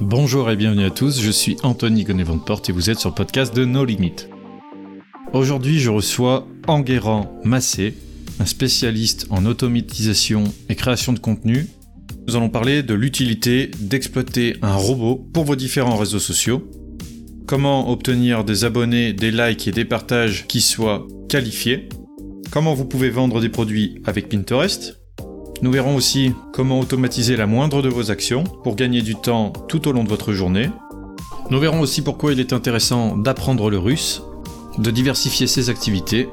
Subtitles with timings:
[0.00, 3.52] Bonjour et bienvenue à tous, je suis Anthony Gonnet-Porte et vous êtes sur le podcast
[3.52, 4.28] de No Limit.
[5.32, 7.94] Aujourd'hui, je reçois Enguerrand Massé,
[8.38, 11.66] un spécialiste en automatisation et création de contenu.
[12.28, 16.70] Nous allons parler de l'utilité d'exploiter un robot pour vos différents réseaux sociaux,
[17.46, 21.88] comment obtenir des abonnés, des likes et des partages qui soient qualifiés,
[22.52, 24.97] comment vous pouvez vendre des produits avec Pinterest,
[25.60, 29.88] nous verrons aussi comment automatiser la moindre de vos actions pour gagner du temps tout
[29.88, 30.70] au long de votre journée.
[31.50, 34.22] Nous verrons aussi pourquoi il est intéressant d'apprendre le russe,
[34.78, 36.28] de diversifier ses activités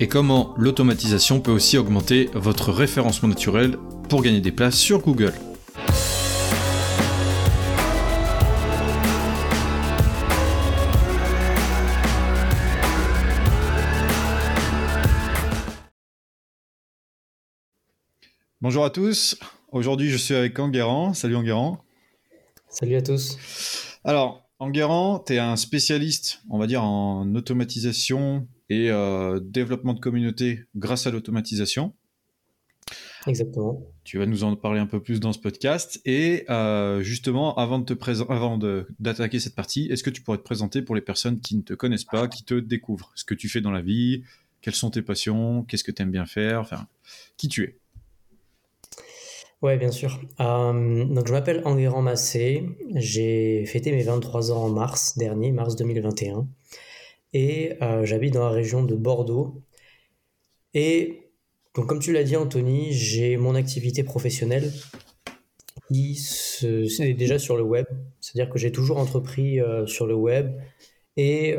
[0.00, 5.32] et comment l'automatisation peut aussi augmenter votre référencement naturel pour gagner des places sur Google.
[18.66, 19.38] Bonjour à tous.
[19.70, 21.14] Aujourd'hui, je suis avec Enguerrand.
[21.14, 21.84] Salut Enguerrand.
[22.68, 23.38] Salut à tous.
[24.02, 30.00] Alors, Enguerrand, tu es un spécialiste, on va dire, en automatisation et euh, développement de
[30.00, 31.94] communauté grâce à l'automatisation.
[33.28, 33.86] Exactement.
[34.02, 36.00] Tu vas nous en parler un peu plus dans ce podcast.
[36.04, 38.58] Et euh, justement, avant de te avant
[38.98, 41.74] d'attaquer cette partie, est-ce que tu pourrais te présenter pour les personnes qui ne te
[41.74, 43.12] connaissent pas, qui te découvrent?
[43.14, 44.24] Ce que tu fais dans la vie,
[44.60, 46.88] quelles sont tes passions, qu'est-ce que tu aimes bien faire, enfin,
[47.36, 47.78] qui tu es?
[49.62, 50.20] Ouais, bien sûr.
[50.40, 52.64] Euh, donc, je m'appelle Enguerrand Massé.
[52.94, 56.46] J'ai fêté mes 23 ans en mars dernier, mars 2021.
[57.32, 59.62] Et euh, j'habite dans la région de Bordeaux.
[60.74, 61.30] Et
[61.74, 64.70] donc, comme tu l'as dit, Anthony, j'ai mon activité professionnelle
[65.88, 66.18] qui
[66.62, 67.86] est déjà sur le web.
[68.20, 70.54] C'est-à-dire que j'ai toujours entrepris euh, sur le web.
[71.16, 71.56] Et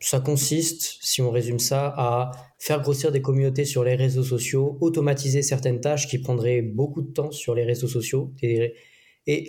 [0.00, 4.78] ça consiste, si on résume ça, à faire grossir des communautés sur les réseaux sociaux,
[4.80, 8.74] automatiser certaines tâches qui prendraient beaucoup de temps sur les réseaux sociaux et,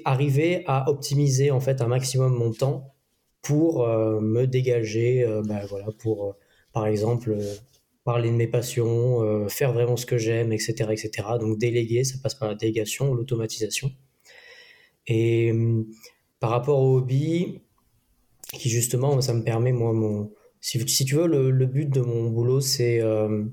[0.04, 2.94] arriver à optimiser en fait un maximum mon temps
[3.42, 6.32] pour euh, me dégager, euh, bah, voilà, pour euh,
[6.74, 7.38] par exemple
[8.04, 11.12] parler de mes passions, faire vraiment ce que j'aime, etc., etc.
[11.40, 13.92] Donc déléguer, ça passe par la délégation, l'automatisation.
[15.08, 15.86] Et hum,
[16.40, 17.62] par rapport au hobby,
[18.54, 20.32] qui justement, ça me permet moi mon
[20.62, 23.46] si, tu veux, le, but de mon boulot, c'est euh,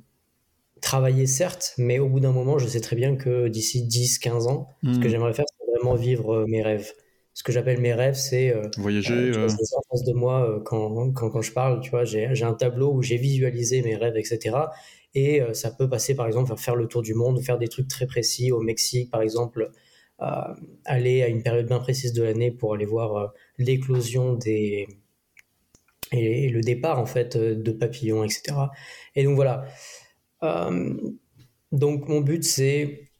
[0.80, 4.68] travailler certes, mais au bout d'un moment, je sais très bien que d'ici 10-15 ans,
[4.82, 5.08] ce que hmm.
[5.08, 6.92] j'aimerais faire, c'est vraiment vivre euh, mes rêves.
[7.32, 9.30] Ce que j'appelle mes rêves, c'est euh, voyager.
[9.30, 9.48] Tu en
[9.90, 13.18] face de moi quand, quand, quand, je parle, tu vois, j'ai un tableau où j'ai
[13.18, 14.56] visualisé mes rêves, etc.
[15.14, 17.88] Et ça peut passer, par exemple, à faire le tour du monde, faire des trucs
[17.88, 19.70] très précis au Mexique, par exemple,
[20.86, 24.86] aller à une période bien précise de l'année pour aller voir l'éclosion des
[26.12, 28.56] et, le départ en fait euh, de papillons, etc.
[29.14, 29.64] Et donc voilà.
[30.42, 30.94] Euh,
[31.72, 33.10] donc mon but c'est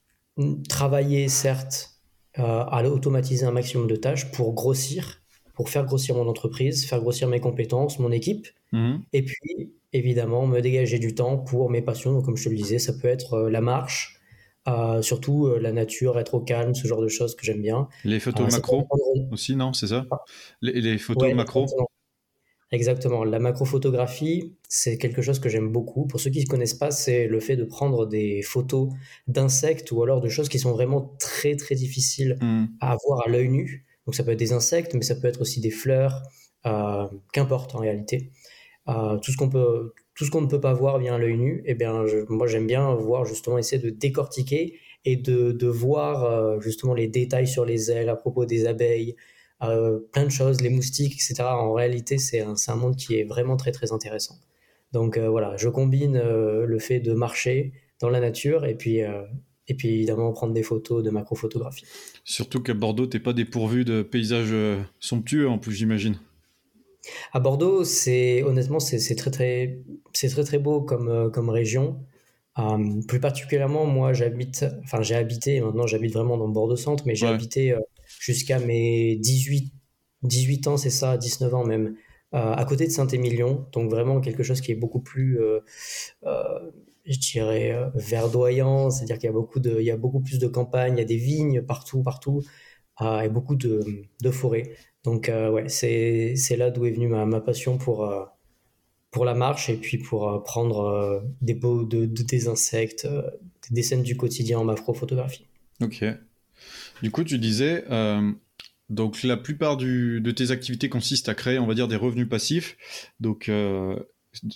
[0.69, 1.95] travailler certes
[2.39, 5.23] euh, à automatiser un maximum de tâches pour grossir,
[5.55, 9.03] pour faire grossir mon entreprise, faire grossir mes compétences, mon équipe, mhm.
[9.15, 12.13] et puis évidemment me dégager du temps pour mes passions.
[12.13, 14.21] Donc, comme je te le disais, ça peut être la marche,
[15.01, 17.89] surtout la nature, être au calme, ce genre de choses que j'aime bien.
[18.05, 18.87] Les photos macro
[19.31, 20.05] aussi, non C'est ça?
[20.11, 20.19] Ah.
[20.61, 21.65] les, photos macro?
[22.73, 23.23] Exactement.
[23.23, 26.07] La macrophotographie, c'est quelque chose que j'aime beaucoup.
[26.07, 28.89] Pour ceux qui ne connaissent pas, c'est le fait de prendre des photos
[29.29, 32.67] d'insectes ou alors de choses qui sont vraiment très très difficiles hmm.
[32.81, 33.87] à voir à l'œil nu.
[34.05, 36.23] Donc ça peut être des insectes, mais ça peut être aussi des fleurs,
[36.67, 38.33] euh, qu'importe en réalité.
[38.89, 41.63] Euh, tout ce qu'on peut, tout ce qu'on ne peut pas voir via l'œil nu,
[41.67, 46.61] eh bien, moi j'aime bien voir justement essayer de décortiquer et de, de voir euh,
[46.61, 49.17] justement les détails sur les ailes à propos des abeilles,
[49.63, 51.43] euh, plein de choses, les moustiques, etc.
[51.45, 54.35] En réalité, c'est un, un, monde qui est vraiment très très intéressant.
[54.93, 58.99] Donc euh, voilà, je combine euh, le fait de marcher dans la nature et puis,
[59.69, 61.87] et puis évidemment prendre des photos de macrophotographie.
[62.25, 64.55] Surtout qu'à Bordeaux, t'es pas dépourvu de paysages
[65.01, 66.19] somptueux en plus, j'imagine.
[67.33, 69.79] À Bordeaux, c'est honnêtement c'est très très
[70.13, 72.05] c'est très très beau comme comme région.
[73.09, 77.15] plus particulièrement, moi, j'habite, enfin, j'ai habité, maintenant j'habite vraiment dans le Bordeaux centre, mais
[77.15, 77.75] j'ai habité
[78.27, 79.73] jusqu'à mes 18,
[80.23, 81.95] 18 ans, c'est ça, 19 ans même,
[82.35, 83.69] euh, à côté de Saint-Émilion.
[83.73, 85.61] Donc vraiment quelque chose qui est beaucoup plus, euh,
[86.25, 86.71] euh,
[87.05, 88.91] je dirais, verdoyant.
[88.91, 91.03] C'est-à-dire qu'il y a beaucoup de, il y a beaucoup plus de campagnes, il y
[91.03, 92.43] a des vignes partout, partout,
[93.01, 93.81] et beaucoup de,
[94.21, 94.73] de forêts.
[95.05, 98.11] Donc ouais, c'est, là d'où est venue ma, ma passion pour
[99.13, 103.07] pour la marche et puis pour prendre des beaux de, des insectes,
[103.71, 105.47] des scènes du quotidien en macro-photographie.
[105.81, 106.05] Ok.
[107.03, 108.33] Du coup, tu disais, euh,
[108.89, 112.77] donc la plupart de tes activités consistent à créer, on va dire, des revenus passifs.
[113.21, 113.97] Donc, euh,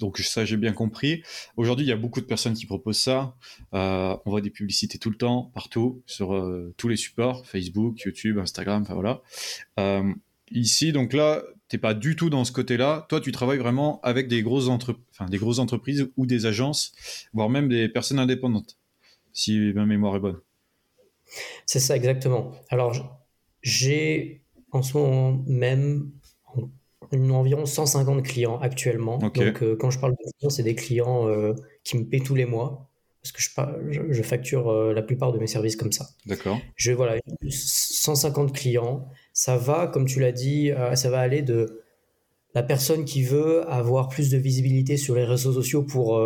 [0.00, 1.22] donc ça j'ai bien compris.
[1.56, 3.36] Aujourd'hui, il y a beaucoup de personnes qui proposent ça.
[3.74, 6.28] Euh, on voit des publicités tout le temps, partout, sur
[6.76, 9.22] tous les supports, Facebook, YouTube, Instagram, enfin voilà.
[10.52, 13.06] Ici, donc là, t'es pas du tout dans ce côté-là.
[13.08, 14.68] Toi, tu travailles vraiment avec des grosses,
[15.28, 16.92] des grosses entreprises ou des agences,
[17.32, 18.78] voire même des personnes indépendantes,
[19.32, 20.40] si ma mémoire est bonne.
[21.66, 22.52] C'est ça exactement.
[22.68, 23.20] Alors,
[23.62, 24.42] j'ai
[24.72, 26.10] en ce moment même
[27.12, 29.18] environ 150 clients actuellement.
[29.18, 31.54] Donc, euh, quand je parle de clients, c'est des clients euh,
[31.84, 32.86] qui me paient tous les mois
[33.22, 33.42] parce que
[33.90, 36.08] je, je, facture euh, la plupart de mes services comme ça.
[36.24, 36.58] D'accord.
[36.76, 37.16] Je voilà
[37.48, 39.08] 150 clients.
[39.34, 41.82] Ça va, comme tu l'as dit, ça va aller de
[42.54, 46.20] la personne qui veut avoir plus de visibilité sur les réseaux sociaux pour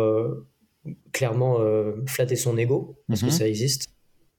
[1.11, 1.59] clairement
[2.07, 3.31] flatter son ego, parce que mhm.
[3.31, 3.89] ça existe.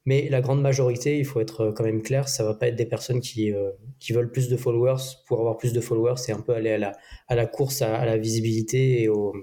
[0.06, 2.76] Mais la grande majorité, il faut être euh, quand même clair, ça va pas être
[2.76, 6.32] des personnes qui, euh, qui veulent plus de followers pour avoir plus de followers, c'est
[6.32, 6.93] un peu aller à la,
[7.26, 9.35] à la course à, la visibilité et au,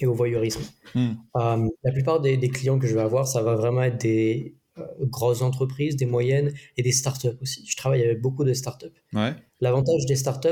[0.00, 0.62] et au voyeurisme.
[0.94, 1.14] Hmm.
[1.36, 4.54] Euh, la plupart des, des, clients que je vais avoir, ça va vraiment être des
[5.00, 7.66] grosses entreprises, des moyennes et des startups aussi.
[7.66, 8.86] Je travaille avec beaucoup de startups.
[9.12, 9.34] Ouais.
[9.60, 10.48] L'avantage des startups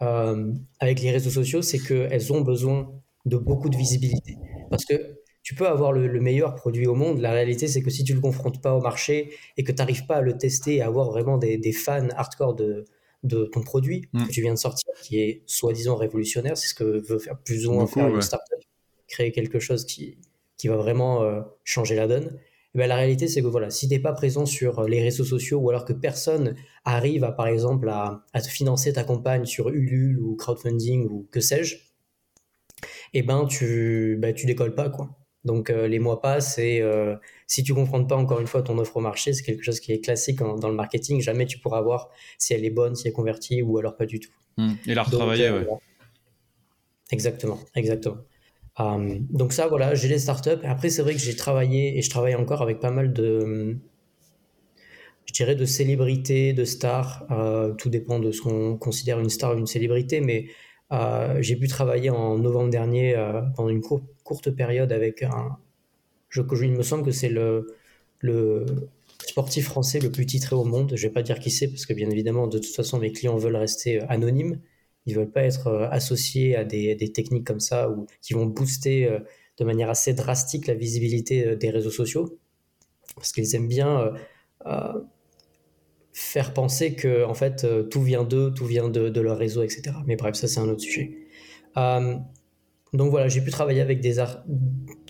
[0.00, 2.90] avec les réseaux sociaux, c'est qu'elles ont besoin
[3.26, 4.36] de beaucoup de visibilité.
[4.70, 7.20] Parce que tu peux avoir le, meilleur produit au monde.
[7.20, 9.78] La réalité, c'est que si tu ne le confrontes pas au marché et que tu
[9.78, 12.84] n'arrives pas à le tester et à avoir vraiment des, fans hardcore de,
[13.22, 14.26] de ton produit mm.
[14.26, 17.66] que tu viens de sortir, qui est soi-disant révolutionnaire, c'est ce que veut faire plus
[17.66, 18.58] ou moins faire une startup,
[19.08, 20.18] créer quelque chose qui,
[20.56, 22.38] qui va vraiment euh, changer la donne.
[22.74, 25.24] Et ben, la réalité, c'est que voilà, si tu n'es pas présent sur les réseaux
[25.24, 26.54] sociaux ou alors que personne
[26.84, 31.26] arrive à, par exemple, à, à te financer ta campagne sur Ulule ou crowdfunding ou
[31.32, 31.78] que sais-je,
[33.12, 35.19] et ben tu, ben, tu décolles pas, quoi.
[35.44, 37.16] Donc euh, les mois passent et euh,
[37.46, 39.92] si tu confrontes pas encore une fois ton offre au marché, c'est quelque chose qui
[39.92, 41.20] est classique dans le marketing.
[41.20, 44.06] Jamais tu pourras voir si elle est bonne, si elle est convertie ou alors pas
[44.06, 44.32] du tout.
[44.58, 44.72] Hmm.
[44.86, 45.64] Et la retravailler, euh,
[47.12, 48.18] Exactement, exactement.
[48.78, 50.62] donc ça, voilà, j'ai les startups.
[50.62, 53.76] Après, c'est vrai que j'ai travaillé et je travaille encore avec pas mal de,
[55.24, 57.26] je dirais, de célébrités, de stars.
[57.78, 60.46] tout dépend de ce qu'on considère une star ou une célébrité, mais
[61.40, 63.16] j'ai pu travailler en novembre dernier
[63.56, 65.58] pendant une courte courte période avec un.
[66.28, 67.74] Je, il me semble que c'est le,
[68.20, 68.64] le
[69.26, 70.92] sportif français le plus titré au monde.
[70.94, 73.36] Je vais pas dire qui c'est parce que bien évidemment, de toute façon, mes clients
[73.36, 74.60] veulent rester euh, anonymes.
[75.06, 78.46] Ils veulent pas être euh, associés à des, des techniques comme ça ou qui vont
[78.46, 79.18] booster euh,
[79.58, 82.38] de manière assez drastique la visibilité des réseaux sociaux
[83.16, 84.12] parce qu'ils aiment bien
[86.14, 89.82] faire penser que en fait tout vient d'eux, tout vient de, de, leur réseau, etc.
[90.06, 91.26] Mais bref, ça c'est un autre sujet.
[92.92, 94.16] Donc voilà, j'ai pu travailler avec des,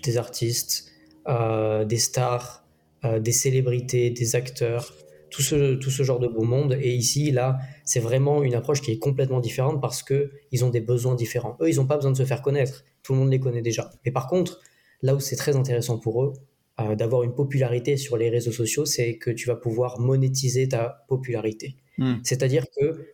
[0.03, 0.93] des artistes,
[1.29, 2.65] euh, des stars,
[3.05, 4.95] euh, des célébrités, des acteurs,
[5.31, 6.77] tout ce, tout ce genre de beau monde.
[6.81, 10.81] Et ici, là, c'est vraiment une approche qui est complètement différente parce qu'ils ont des
[10.81, 11.57] besoins différents.
[11.61, 12.85] Eux, ils n'ont pas besoin de se faire connaître.
[13.03, 13.91] Tout le monde les connaît déjà.
[14.05, 14.61] Mais par contre,
[15.03, 16.33] là où c'est très intéressant pour eux,
[16.81, 21.05] euh, d'avoir une popularité sur les réseaux sociaux, c'est que tu vas pouvoir monétiser ta
[21.09, 21.77] popularité.
[21.97, 22.17] Hmm.
[22.23, 23.07] C'est-à-dire que,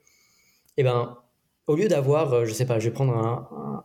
[0.76, 1.18] eh ben,
[1.66, 3.84] au lieu d'avoir, je sais pas, je vais prendre un,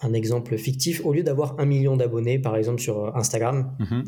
[0.00, 4.04] un exemple fictif, au lieu d'avoir un million d'abonnés, par exemple sur euh, Instagram, mhm.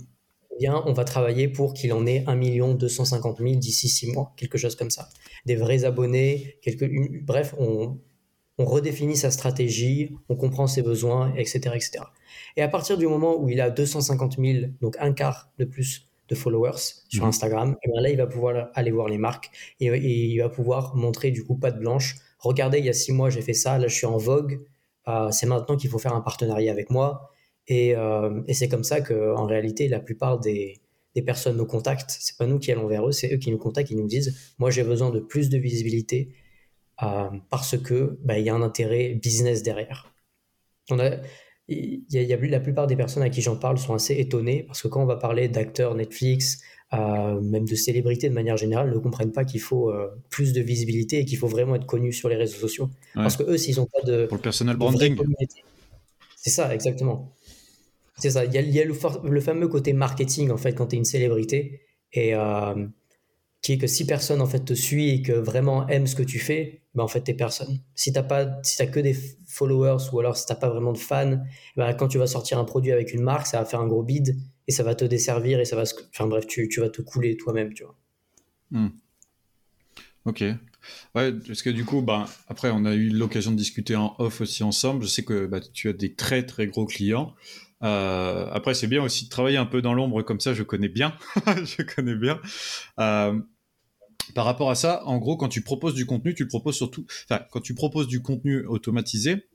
[0.52, 4.10] eh bien, on va travailler pour qu'il en ait un million 250 000 d'ici six
[4.12, 5.08] mois, quelque chose comme ça.
[5.46, 6.90] Des vrais abonnés, quelques,
[7.22, 7.98] bref, on,
[8.58, 12.00] on redéfinit sa stratégie, on comprend ses besoins, etc., etc.
[12.56, 16.06] Et à partir du moment où il a 250 000, donc un quart de plus
[16.28, 16.76] de followers
[17.08, 17.30] sur mhm.
[17.30, 19.50] Instagram, et eh là, il va pouvoir aller voir les marques
[19.80, 22.16] et, et, il va pouvoir montrer du coup pas de blanche.
[22.38, 24.60] Regardez, il y a six mois, j'ai fait ça, là, je suis en vogue.
[25.08, 27.30] Euh, c'est maintenant qu'il faut faire un partenariat avec moi.
[27.66, 30.80] Et, euh, c'est comme ça qu'en réalité, la plupart des,
[31.26, 32.16] personnes nous contactent.
[32.20, 34.54] C'est pas nous qui allons vers eux, c'est eux qui nous contactent, qui nous disent
[34.58, 36.32] Moi, j'ai besoin de plus de visibilité
[37.02, 40.14] euh, parce que bah, il y a un intérêt business derrière.
[40.90, 41.16] On a,
[41.66, 44.80] il y, a, la plupart des personnes à qui j'en parle sont assez étonnées parce
[44.80, 49.32] que quand on va parler d'acteurs Netflix, même de célébrités de manière générale, ne comprennent
[49.32, 52.36] pas qu'il faut euh, plus de visibilité et qu'il faut vraiment être connu sur les
[52.36, 52.88] réseaux sociaux.
[53.14, 54.26] Parce que eux, s'ils n'ont pas de.
[54.26, 55.16] Pour le personal branding.
[56.36, 57.34] C'est ça, exactement.
[58.16, 58.44] C'est ça.
[58.44, 62.34] Il y a, le, fameux côté marketing, en fait, quand tu es une célébrité, et
[62.34, 62.86] euh,
[63.60, 66.22] qui est que si personne, en fait, te suit et que vraiment aime ce que
[66.22, 67.80] tu fais, ben, en fait, t'es personne.
[67.94, 69.16] Si t'as pas, si as que des
[69.46, 71.38] followers ou alors si t'as pas vraiment de fans,
[71.76, 74.02] ben, quand tu vas sortir un produit avec une marque, ça va faire un gros
[74.02, 74.36] bid
[74.68, 77.36] et ça va te desservir et ça va enfin bref tu, tu vas te couler
[77.36, 77.96] toi-même tu vois.
[78.70, 78.90] Hmm.
[80.26, 80.44] ok.
[81.14, 84.40] Ouais parce que du coup bah après on a eu l'occasion de discuter en off
[84.42, 85.02] aussi ensemble.
[85.02, 87.34] Je sais que bah, tu as des très très gros clients.
[87.82, 90.88] Euh, après c'est bien aussi de travailler un peu dans l'ombre comme ça je connais
[90.88, 91.16] bien.
[91.64, 92.40] Je connais bien.
[93.00, 93.40] Euh,
[94.34, 97.06] par rapport à ça, en gros, quand tu proposes du contenu, tu le proposes surtout.
[97.24, 99.47] Enfin, quand tu proposes du contenu automatisé,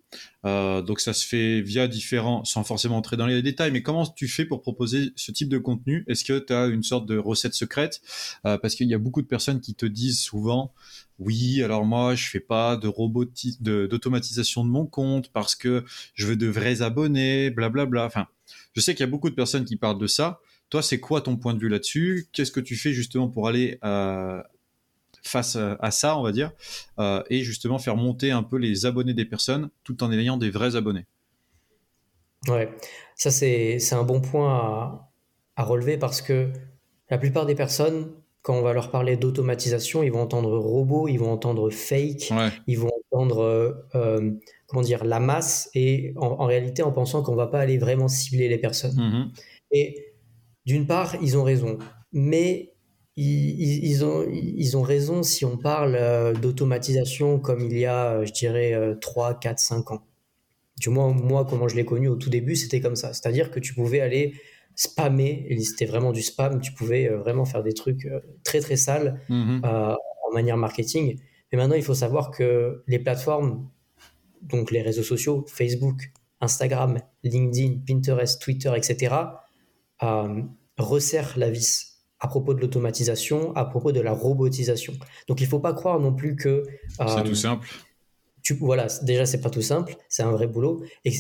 [0.44, 4.28] donc ça se fait via différents, sans forcément entrer dans les détails, mais comment tu
[4.28, 6.04] fais pour proposer ce type de contenu?
[6.08, 8.02] Est-ce que tu as une sorte de recette secrète?
[8.44, 10.74] Parce qu'il y a beaucoup de personnes qui te disent souvent,
[11.20, 16.36] oui, alors moi je fais pas de d'automatisation de, mon compte parce que je veux
[16.36, 17.86] de vrais abonnés, blablabla.
[17.86, 18.06] Bla, bla.
[18.06, 18.28] Enfin,
[18.76, 20.40] je sais qu'il y a beaucoup de personnes qui parlent de ça.
[20.70, 22.28] Toi, c'est quoi ton point de vue là-dessus?
[22.34, 24.42] Qu'est-ce que tu fais justement pour aller euh,
[25.24, 26.52] face à ça, on va dire,
[27.00, 30.50] euh, et justement faire monter un peu les abonnés des personnes tout en ayant des
[30.50, 31.06] vrais abonnés
[32.50, 32.70] Ouais,
[33.16, 35.10] ça c'est un bon point
[35.56, 36.52] à, relever parce que
[37.10, 38.12] la plupart des personnes,
[38.42, 42.34] quand on va leur parler d'automatisation, ils vont entendre robot, ils vont entendre fake,
[42.68, 44.32] ils vont entendre euh,
[44.68, 48.50] comment dire la masse et en, réalité en pensant qu'on va pas aller vraiment cibler
[48.50, 48.98] les personnes.
[48.98, 49.42] Mm-hmm.
[49.72, 50.14] Et
[50.66, 51.78] d'une part, ils ont raison,
[52.12, 52.73] mais
[53.16, 58.26] ils, ont, ils ont raison si on parle euh, d'automatisation comme il y a, euh,
[58.26, 60.04] je dirais, 3, 4, 5 ans.
[60.80, 63.14] Du moins, moi, comment je l'ai connu au tout début, c'était comme ça.
[63.14, 64.34] C'est-à-dire que tu pouvais aller
[64.76, 68.08] spammer, et c'était vraiment du spam, tu pouvais euh, vraiment faire des trucs
[68.44, 69.62] très très sales mhm.
[69.64, 71.20] en manière marketing.
[71.52, 73.70] Mais maintenant, il faut savoir que les plateformes,
[74.42, 79.16] donc les réseaux sociaux, Facebook, Instagram, LinkedIn, Pinterest, Twitter, etc.,
[80.80, 81.93] resserrent la vis
[82.24, 84.94] à propos de l'automatisation, à propos de la robotisation.
[85.28, 86.64] Donc il ne faut pas croire non plus que...
[86.98, 87.68] c'est euh, tout simple.
[88.42, 91.12] Tu, voilà, déjà c'est pas tout simple, c'est un vrai boulot, et,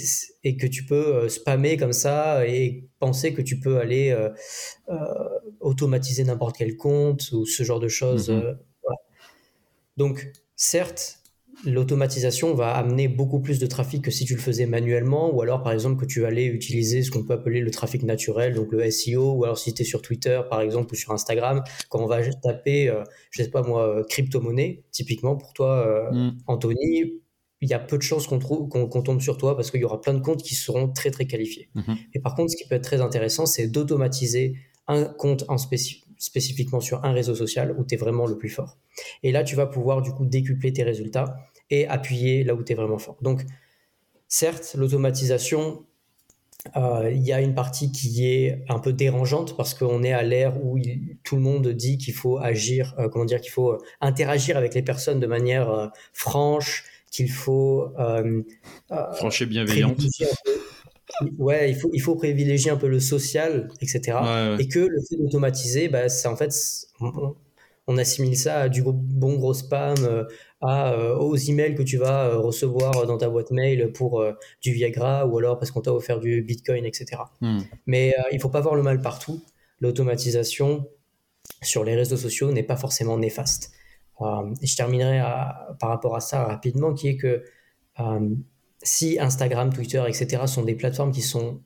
[0.45, 4.29] et, que tu peux euh, spammer comme ça et penser que tu peux aller euh,
[5.60, 8.29] automatiser n'importe quel compte ou ce genre de choses.
[8.29, 8.57] Mm-hmm.
[9.98, 11.19] Donc certes,
[11.65, 15.63] l'automatisation va amener beaucoup plus de trafic que si tu le faisais manuellement, ou alors
[15.63, 18.89] par exemple que tu allais utiliser ce qu'on peut appeler le trafic naturel, donc le
[18.89, 22.08] SEO, ou alors si tu es sur Twitter par exemple ou sur Instagram, quand on
[22.08, 26.38] va taper, euh, je sais pas moi, euh, crypto-monnaie, typiquement pour toi, euh, mm.
[26.48, 27.13] Anthony,
[27.62, 30.13] il y a peu de chances qu'on tombe sur toi parce qu'il y aura plein
[30.13, 31.70] de comptes qui seront très très qualifiés.
[31.75, 31.98] Mm-hmm.
[32.13, 34.55] Et par contre, ce qui peut être très intéressant, c'est d'automatiser
[34.88, 38.77] un compte en spécifiquement sur un réseau social où tu es vraiment le plus fort.
[39.24, 41.38] Et là, tu vas pouvoir du coup décupler tes résultats
[41.70, 43.17] et appuyer là où tu es vraiment fort.
[43.22, 43.43] Donc,
[44.27, 45.86] certes, l'automatisation,
[46.77, 50.24] euh, il y a une partie qui est un peu dérangeante parce qu'on est à
[50.24, 50.79] l'ère où
[51.24, 54.82] tout le monde dit qu'il faut agir, euh, comment dire, qu'il faut interagir avec les
[54.82, 57.93] personnes de manière euh, franche, qu'il faut
[59.15, 60.01] franche et bienveillante.
[61.38, 64.17] Ouais, il faut, il faut privilégier un peu le social, etc.
[64.58, 66.51] Et que le fait d'automatiser, bah, c'est en fait,
[67.88, 70.25] on, assimile ça à du bon gros spam,
[70.63, 74.72] euh, aux emails que tu vas euh, recevoir dans ta boîte mail pour euh, du
[74.72, 77.22] Viagra ou alors parce qu'on t'a offert du Bitcoin, etc.
[77.41, 77.60] Hmm.
[77.86, 79.43] Mais il faut pas voir le mal partout.
[79.82, 80.88] L'automatisation
[81.62, 83.74] sur les réseaux sociaux n'est pas forcément néfaste.
[84.62, 85.20] et je terminerai
[85.79, 87.43] par rapport à ça rapidement, qui est que
[88.82, 90.43] si Instagram, Twitter, etc.
[90.46, 91.62] sont des plateformes qui sont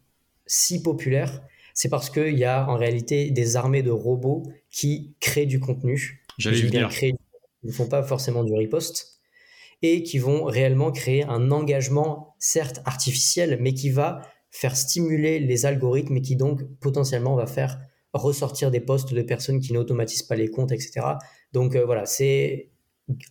[0.48, 1.44] si populaires,
[1.75, 6.24] c'est parce qu'il y a en réalité des armées de robots qui créent du contenu.
[6.39, 6.89] J'allais dire
[7.64, 9.22] ne font pas forcément du riposte
[9.82, 15.66] et qui vont réellement créer un engagement, certes artificiel, mais qui va faire stimuler les
[15.66, 17.80] algorithmes et qui donc potentiellement va faire
[18.14, 21.02] ressortir des postes de personnes qui n'automatisent pas les comptes, etc.
[21.54, 22.72] Donc euh, voilà, c'est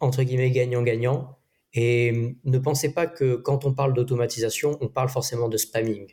[0.01, 1.37] entre guillemets gagnant-gagnant.
[1.75, 6.07] Et ne pensez pas que quand on parle d'automatisation, on parle forcément de spamming.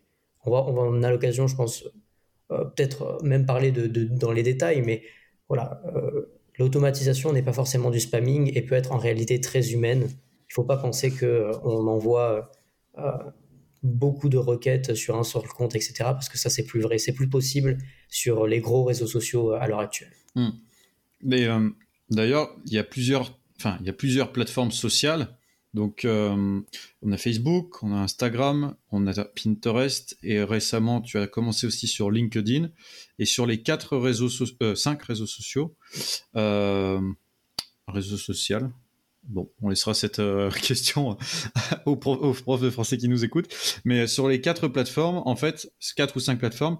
[0.46, 1.86] On va, on, va, a l'occasion, je pense,
[2.51, 5.03] euh, peut-être même parler de, dans les détails, mais
[5.48, 10.01] voilà, euh, l'automatisation n'est pas forcément du spamming et peut être en réalité très humaine.
[10.01, 12.51] Il ne faut pas penser qu'on euh, envoie
[12.98, 13.12] euh,
[13.81, 15.93] beaucoup de requêtes sur un seul compte, etc.
[16.00, 16.98] Parce que ça, c'est plus vrai.
[16.98, 17.77] C'est plus possible
[18.10, 20.13] sur les gros réseaux sociaux à l'heure actuelle.
[20.36, 20.51] Hmm.
[21.22, 21.69] Mais euh,
[22.10, 23.38] d'ailleurs, il y a plusieurs,
[23.79, 25.36] il y a plusieurs plateformes sociales
[25.74, 26.62] donc, euh,
[27.01, 31.88] on a Facebook, on a Instagram, on a Pinterest, et récemment, tu as commencé aussi
[31.88, 32.70] sur LinkedIn.
[33.18, 34.30] Et sur les quatre réseaux,
[34.62, 35.75] euh, cinq réseaux sociaux,
[36.36, 37.01] euh,
[37.88, 38.72] réseau social.
[39.24, 40.22] Bon, on laissera cette
[40.62, 41.18] question
[41.88, 43.51] aux, profs, de français qui nous écoutent.
[43.84, 46.77] Mais sur les quatre plateformes, en fait, quatre ou cinq plateformes,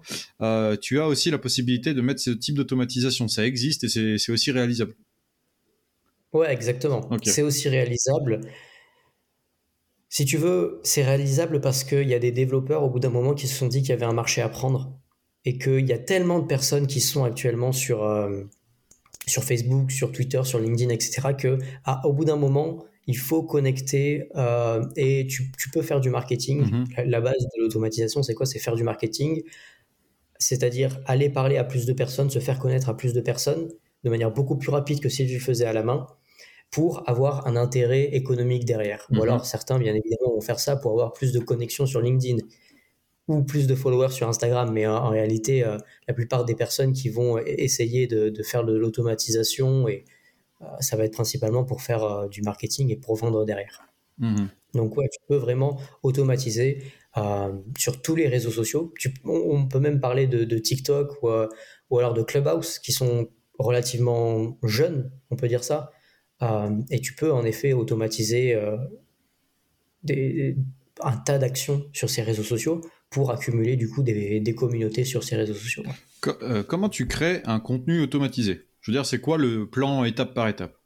[0.80, 3.26] tu as aussi la possibilité de mettre ce type d'automatisation.
[3.26, 4.94] Ça existe et c'est aussi réalisable.
[6.32, 7.08] Ouais, exactement.
[7.24, 8.40] C'est aussi réalisable.
[10.14, 13.34] Si tu veux, c'est réalisable parce qu'il y a des développeurs au bout d'un moment
[13.34, 14.96] qui se sont dit qu'il y avait un marché à prendre
[15.44, 18.44] et qu'il y a tellement de personnes qui sont actuellement sur, euh,
[19.26, 21.58] sur Facebook, sur Twitter, sur LinkedIn, etc., que
[22.04, 26.62] au bout d'un moment, il faut connecter euh, et tu, peux faire du marketing.
[26.62, 27.06] Mm-hmm.
[27.06, 28.46] La, base de l'automatisation, c'est quoi?
[28.46, 29.42] C'est faire du marketing,
[30.38, 33.68] c'est-à-dire aller parler à plus de personnes, se faire connaître à plus de personnes
[34.04, 36.06] de manière beaucoup plus rapide que si tu le faisais à la main
[36.74, 39.06] pour avoir un intérêt économique derrière.
[39.10, 39.22] Ou Mhm.
[39.22, 42.38] alors certains, bien évidemment, vont faire ça pour avoir plus de connexions sur LinkedIn
[43.28, 44.72] ou plus de followers sur Instagram.
[44.72, 45.78] Mais euh, en réalité, euh,
[46.08, 50.04] la plupart des personnes qui vont e- essayer de, de faire de l'automatisation, et
[50.62, 53.76] euh, ça va être principalement pour faire euh, du marketing et pour vendre derrière.
[54.18, 54.48] Mhm.
[54.74, 56.82] Donc ouais, tu peux vraiment automatiser
[57.16, 58.92] euh, sur tous les réseaux sociaux.
[58.98, 61.48] Tu- on, on peut même parler de, de TikTok ou, euh,
[61.90, 63.28] ou alors de Clubhouse, qui sont
[63.60, 65.92] relativement jeunes, on peut dire ça.
[66.44, 68.76] Euh, et tu peux en effet automatiser euh,
[70.02, 70.56] des-
[71.02, 75.24] un tas d'actions sur ces réseaux sociaux pour accumuler du coup des, des communautés sur
[75.24, 75.82] ces réseaux sociaux.
[76.20, 78.62] Co- euh, comment tu crées un contenu automatisé?
[78.80, 80.76] Je veux dire, c'est quoi le plan étape par étape?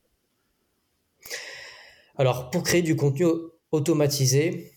[2.16, 4.72] Alors, pour créer du contenu au- automatisé,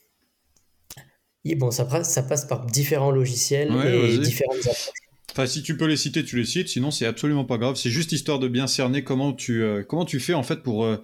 [1.58, 5.01] bon, ça, passe- ça passe par différents logiciels Ouais, et différentes approches.
[5.32, 6.68] Enfin, si tu peux les citer, tu les cites.
[6.68, 7.76] Sinon, c'est absolument pas grave.
[7.76, 10.84] C'est juste histoire de bien cerner comment tu euh, comment tu fais en fait pour
[10.84, 10.98] euh,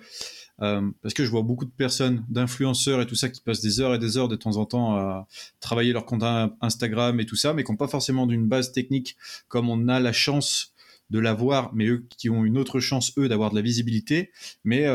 [0.62, 3.80] euh, parce que je vois beaucoup de personnes, d'influenceurs et tout ça qui passent des
[3.80, 5.28] heures et des heures de temps en temps à
[5.60, 8.72] travailler leur compte in- Instagram et tout ça, mais qui n'ont pas forcément d'une base
[8.72, 9.18] technique
[9.48, 10.74] comme on a la chance
[11.10, 14.32] de l'avoir, mais eux qui ont une autre chance eux d'avoir de la visibilité.
[14.66, 14.86] Mais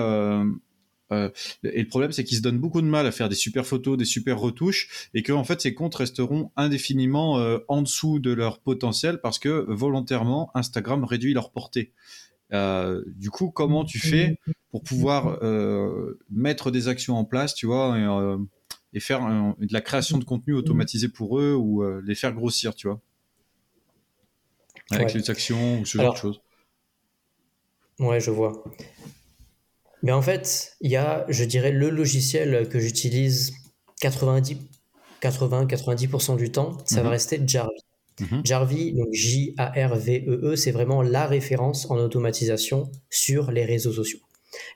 [1.13, 1.29] euh,
[1.65, 3.97] et le problème, c'est qu'ils se donnent beaucoup de mal à faire des super photos,
[3.97, 8.33] des super retouches, et que en fait, ces comptes resteront indéfiniment euh, en dessous de
[8.33, 11.93] leur potentiel parce que volontairement, Instagram réduit leur portée.
[12.53, 14.39] Euh, du coup, comment tu fais
[14.71, 15.39] pour pouvoir
[16.31, 20.25] mettre des actions en place, tu vois, et, et faire un- de la création de
[20.25, 23.01] contenu automatisé pour eux ou les faire grossir, tu vois,
[24.91, 25.15] avec Ouais.
[25.15, 26.41] les actions ou ce genre de choses.
[27.99, 28.63] Ouais, je vois.
[30.03, 33.53] Mais en fait, il y a, je dirais, le logiciel que j'utilise
[34.01, 34.57] 90,
[35.21, 37.11] 80-90% du temps, ça va Mhm.
[37.11, 37.83] rester Jarvis.
[38.21, 38.43] Mhm.
[38.45, 44.19] Jarvis, donc J-A-R-V-E-E, c'est vraiment la référence en automatisation sur les réseaux sociaux.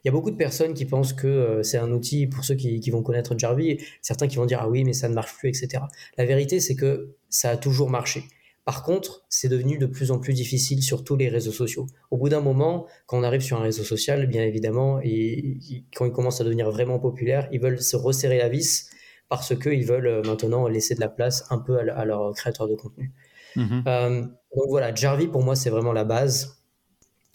[0.02, 2.54] Il y a beaucoup de personnes qui pensent que euh, c'est un outil pour ceux
[2.54, 5.36] qui, qui vont connaître Jarvis, certains qui vont dire ah oui mais ça ne marche
[5.36, 5.82] plus, etc.
[6.16, 8.24] La vérité c'est que ça a toujours marché.
[8.66, 11.86] Par contre, c'est devenu de plus en plus difficile sur tous les réseaux sociaux.
[12.10, 15.84] Au bout d'un moment, quand on arrive sur un réseau social, bien évidemment, et, et
[15.94, 18.90] quand il commence à devenir vraiment populaire, ils veulent se resserrer la vis
[19.28, 22.68] parce qu'ils veulent euh, maintenant laisser de la place un peu à, à leurs créateurs
[22.68, 23.12] de contenu.
[23.54, 23.84] Mhm.
[23.86, 26.58] Euh, donc voilà, Jarvis pour moi c'est vraiment la base.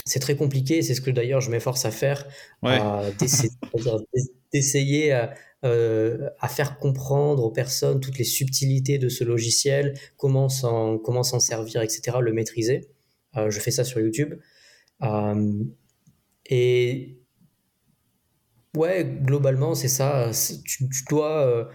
[0.04, 2.26] C'est très compliqué, c'est ce que d'ailleurs je m'efforce à faire,
[2.62, 2.78] Ouais.
[3.18, 3.50] d'essayer-
[4.52, 5.32] d'essayer à,
[5.64, 11.22] euh, à faire comprendre aux personnes toutes les subtilités de ce logiciel, comment s'en comment
[11.22, 12.88] s'en servir, etc., le maîtriser.
[13.36, 14.34] Euh, je fais ça sur YouTube.
[15.04, 15.52] Euh,
[16.46, 17.16] et
[18.76, 20.32] ouais, globalement c'est ça.
[20.64, 21.70] Tu, dois,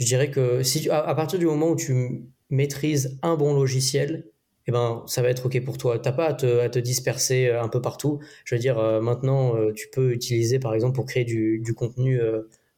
[0.00, 4.32] je dirais que si à, partir du moment où tu maîtrises un bon logiciel,
[4.66, 6.00] eh ben, ça va être OK pour toi.
[6.00, 8.18] T'as pas à te, à te disperser un peu partout.
[8.44, 12.20] Je veux dire, maintenant, tu peux utiliser, par exemple, pour créer du, du contenu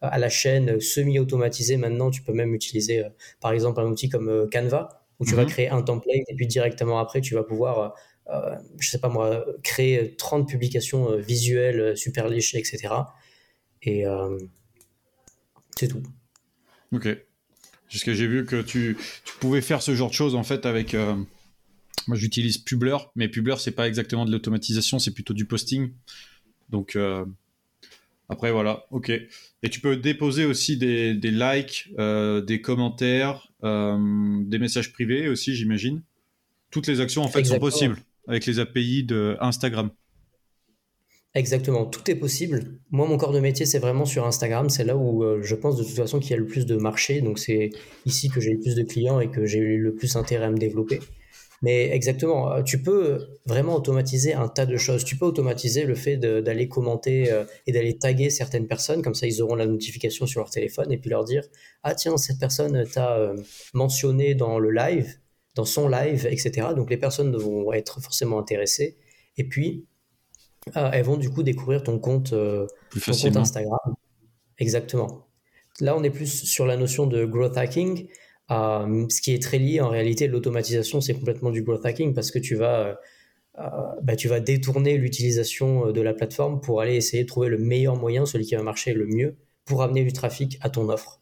[0.09, 1.77] à la chaîne euh, semi-automatisé.
[1.77, 3.09] Maintenant, tu peux même utiliser, euh,
[3.41, 5.49] par exemple, un outil comme euh, Canva, où tu vas Mhm.
[5.49, 7.79] créer un template et puis directement après, tu vas pouvoir,
[8.29, 13.13] euh, euh, je sais pas moi, créer 30 publications visuelles super léchées, etc.
[13.83, 14.39] Et euh,
[15.77, 16.03] c'est tout.
[16.93, 17.09] Ok.
[17.91, 20.67] Parce que j'ai vu que tu, tu pouvais faire ce genre de choses en fait
[20.67, 20.95] avec.
[20.95, 21.17] euh,
[22.09, 25.93] moi j'utilise Publer, mais Publer c'est pas exactement de l'automatisation, c'est plutôt du posting.
[26.71, 26.97] Donc
[28.31, 29.11] après voilà, ok.
[29.11, 33.99] Et tu peux déposer aussi des, des likes, euh, des commentaires, euh,
[34.45, 36.03] des messages privés aussi, j'imagine.
[36.71, 37.67] Toutes les actions en fait Exactement.
[37.67, 37.97] sont possibles
[38.29, 39.91] avec les API de Instagram.
[41.35, 42.79] Exactement, tout est possible.
[42.91, 44.69] Moi, mon corps de métier, c'est vraiment sur Instagram.
[44.69, 46.77] C'est là où euh, je pense de toute façon qu'il y a le plus de
[46.77, 47.23] marché.
[47.23, 47.71] Donc, c'est
[48.07, 50.51] ici que j'ai le plus de clients et que j'ai eu le plus intérêt à
[50.51, 51.01] me développer.
[51.63, 55.05] Mais exactement, euh, tu peux vraiment automatiser un tas de choses.
[55.05, 59.03] Tu peux automatiser le fait d'aller commenter euh, et d'aller taguer certaines personnes.
[59.03, 61.43] Comme ça, ils auront la notification sur leur téléphone et puis leur dire
[61.83, 63.37] Ah, tiens, cette personne t'a euh,
[63.75, 65.19] mentionné dans le live,
[65.55, 66.69] dans son live, etc.
[66.75, 68.97] Donc, les personnes vont être forcément intéressées.
[69.37, 69.87] Et puis,
[70.77, 72.35] euh, elles vont du coup découvrir ton compte,
[72.91, 73.37] Plus ton compte.
[73.37, 73.95] Instagram.
[74.59, 75.27] Exactement.
[75.81, 78.09] Là, on est plus sur la notion de growth hacking,
[78.51, 80.27] euh, ce qui est très lié en réalité.
[80.27, 82.95] L'automatisation, c'est complètement du growth hacking parce que tu vas, euh,
[83.59, 83.69] euh,
[84.03, 87.97] bah, tu vas détourner l'utilisation de la plateforme pour aller essayer de trouver le meilleur
[87.97, 91.21] moyen, celui qui va marcher le mieux, pour amener du trafic à ton offre.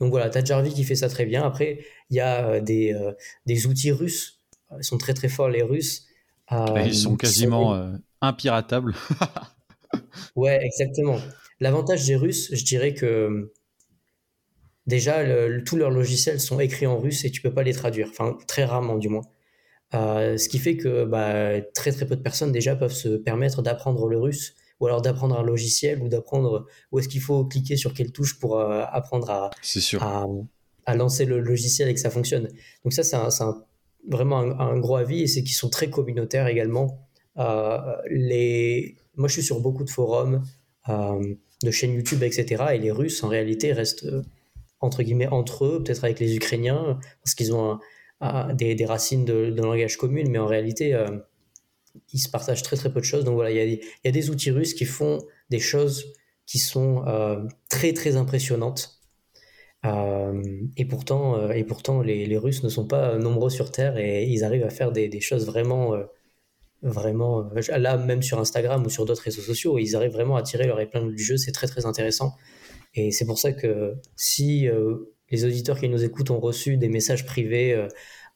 [0.00, 1.42] Donc voilà, tu as Jarvis qui fait ça très bien.
[1.42, 3.12] Après, il y a des, euh,
[3.46, 4.40] des outils russes.
[4.76, 6.06] Ils sont très très forts, les Russes.
[6.50, 8.94] Bah, ils sont quasiment euh, impiratables.
[10.36, 11.18] Ouais, exactement.
[11.60, 13.50] L'avantage des Russes, je dirais que
[14.88, 18.08] déjà, le- tous leurs logiciels sont écrits en russe et tu peux pas les traduire,
[18.10, 19.22] enfin très rarement du moins.
[19.94, 23.62] Euh, ce qui fait que bah, très très peu de personnes déjà peuvent se permettre
[23.62, 27.76] d'apprendre le russe ou alors d'apprendre un logiciel ou d'apprendre où est-ce qu'il faut cliquer
[27.76, 29.50] sur quelle touche pour apprendre à,
[30.84, 32.48] à, lancer le logiciel et que ça fonctionne.
[32.84, 33.16] Donc ça, c'est
[34.08, 37.08] vraiment un, gros avis et c'est qu'ils sont très communautaires également.
[38.10, 38.96] les...
[39.16, 40.44] Moi, je suis sur beaucoup de forums,
[40.88, 42.66] de chaînes YouTube, etc.
[42.74, 44.06] Et les Russes, en réalité, restent
[44.80, 47.78] entre guillemets entre eux, peut-être avec les Ukrainiens, parce qu'ils ont
[48.54, 51.18] des, racines de, langage commun, mais en réalité, euh,
[52.12, 53.24] ils se partagent très très peu de choses.
[53.24, 55.18] Donc voilà, il y, a des outils russes qui font
[55.50, 56.12] des choses
[56.46, 59.00] qui sont euh, très très impressionnantes.
[59.84, 60.42] Euh,
[60.76, 64.64] et pourtant, et pourtant les, Russes ne sont pas nombreux sur Terre et ils arrivent
[64.64, 65.94] à faire des, des choses vraiment,
[66.82, 67.48] vraiment.
[67.76, 70.80] Là, même sur Instagram ou sur d'autres réseaux sociaux, ils arrivent vraiment à tirer leur
[70.80, 71.36] épingle du jeu.
[71.36, 72.34] C'est très très intéressant.
[72.94, 74.68] Et c'est pour ça que si
[75.30, 77.88] les auditeurs qui nous écoutent ont reçu des messages privés,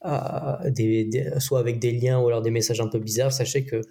[0.04, 3.82] euh, des, soit avec des liens ou alors des messages un peu bizarres, sachez que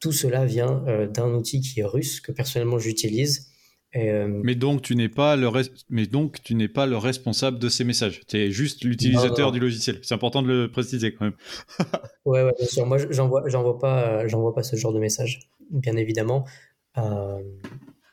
[0.00, 3.50] tout cela vient euh, d'un outil qui est russe, que personnellement j'utilise.
[3.94, 5.48] Euh, mais donc tu n'es pas le
[5.88, 8.22] mais donc tu n'es pas le responsable de ces messages.
[8.26, 10.00] Tu es juste l'utilisateur du logiciel.
[10.02, 11.36] C'est important de le préciser quand même.
[12.24, 12.86] ouais, ouais, bien sûr.
[12.86, 16.46] Moi, j'envoie, j'envoie pas, j'envoie pas ce genre de message, bien évidemment.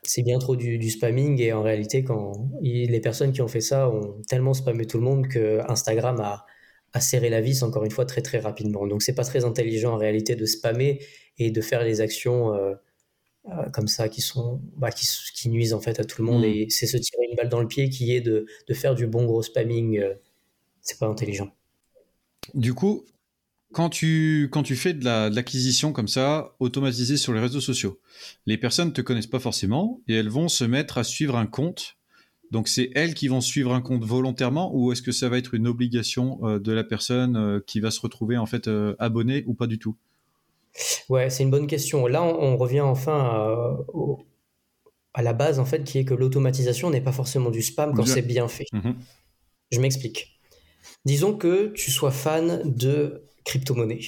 [0.03, 3.89] C'est bien trop du, spamming et en réalité, quand les personnes qui ont fait ça
[3.89, 8.05] ont tellement spammé tout le monde que Instagram a, serré la vis encore une fois
[8.05, 8.87] très très rapidement.
[8.87, 10.99] Donc c'est pas très intelligent en réalité de spammer
[11.37, 12.73] et de faire les actions euh,
[13.49, 16.45] euh, comme ça qui sont bah, qui, nuisent en fait à tout le monde mm.
[16.45, 19.25] et c'est se tirer une balle dans le pied qui est de, faire du bon
[19.25, 19.99] gros spamming.
[19.99, 20.13] Euh,
[20.81, 21.51] c'est pas intelligent.
[22.53, 23.05] Du coup,
[23.71, 27.99] quand tu, quand tu fais de l'acquisition comme ça, automatisée sur les réseaux sociaux,
[28.45, 31.45] les personnes ne te connaissent pas forcément et elles vont se mettre à suivre un
[31.45, 31.97] compte.
[32.51, 35.53] Donc c'est elles qui vont suivre un compte volontairement ou est-ce que ça va être
[35.53, 39.45] une obligation euh, de la personne euh, qui va se retrouver en fait euh, abonnée
[39.47, 39.95] ou pas du tout?
[41.07, 42.07] Ouais, c'est une bonne question.
[42.07, 43.77] Là, on, revient enfin
[45.13, 48.05] à, la base en fait, qui est que l'automatisation n'est pas forcément du spam quand
[48.05, 48.65] c'est bien fait.
[48.71, 48.95] Mhm.
[49.71, 50.40] Je m'explique.
[51.05, 54.01] Disons que tu sois fan de crypto-monnaie.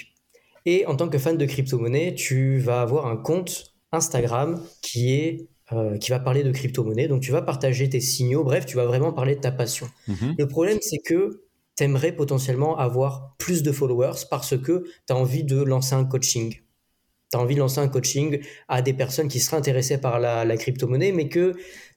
[0.65, 5.47] Et en tant que fan de crypto-monnaie, tu vas avoir un compte Instagram qui est
[5.71, 7.07] euh, qui va parler de crypto-monnaie.
[7.07, 8.43] Donc tu vas partager tes signaux.
[8.43, 9.89] Bref, tu vas vraiment parler de ta passion.
[10.07, 10.35] Mhm.
[10.37, 11.43] Le problème, c'est que
[11.77, 16.05] tu aimerais potentiellement avoir plus de followers parce que tu as envie de lancer un
[16.05, 16.53] coaching.
[17.31, 20.45] Tu as envie de lancer un coaching à des personnes qui seraient intéressées par la,
[20.45, 21.53] la crypto-monnaie, mais que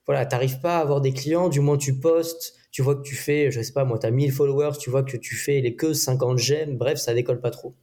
[0.07, 3.01] voilà, tu n'arrives pas à avoir des clients, du moins tu postes, tu vois que
[3.01, 5.63] tu fais, je sais pas moi, tu as 1000 followers, tu vois que tu fais
[5.63, 7.75] les que 50 j'aime, bref, ça décolle pas trop.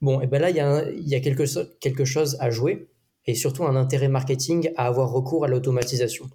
[0.00, 2.88] Bon, et ben là, il y a, quelque chose à jouer
[3.26, 6.30] et surtout un intérêt marketing à avoir recours à l'automatisation.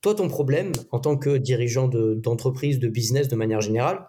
[0.00, 4.06] Toi, ton problème, en tant que dirigeant d'entreprise, de, business de manière générale,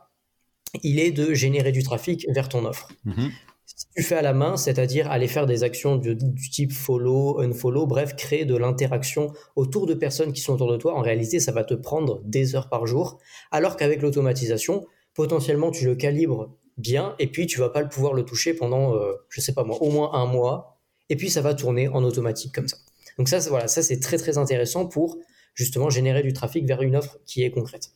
[0.83, 2.89] il est de générer du trafic vers ton offre.
[3.07, 3.31] Mm-hmm
[3.79, 6.17] si tu fais à la main, c'est-à-dire aller faire des actions du,
[6.51, 10.95] type follow, unfollow, bref, créer de l'interaction autour de personnes qui sont autour de toi,
[10.95, 13.19] en réalité, ça va te prendre des heures par jour,
[13.51, 18.25] alors qu'avec l'automatisation, potentiellement, tu le calibres bien, et puis tu vas pas pouvoir le
[18.25, 21.53] toucher pendant, euh, je sais pas moi, au moins un mois, et puis ça va
[21.53, 22.75] tourner en automatique comme ça.
[23.17, 25.17] Donc ça, voilà, ça c'est très très intéressant pour
[25.53, 27.91] justement générer du trafic vers une offre qui est concrète.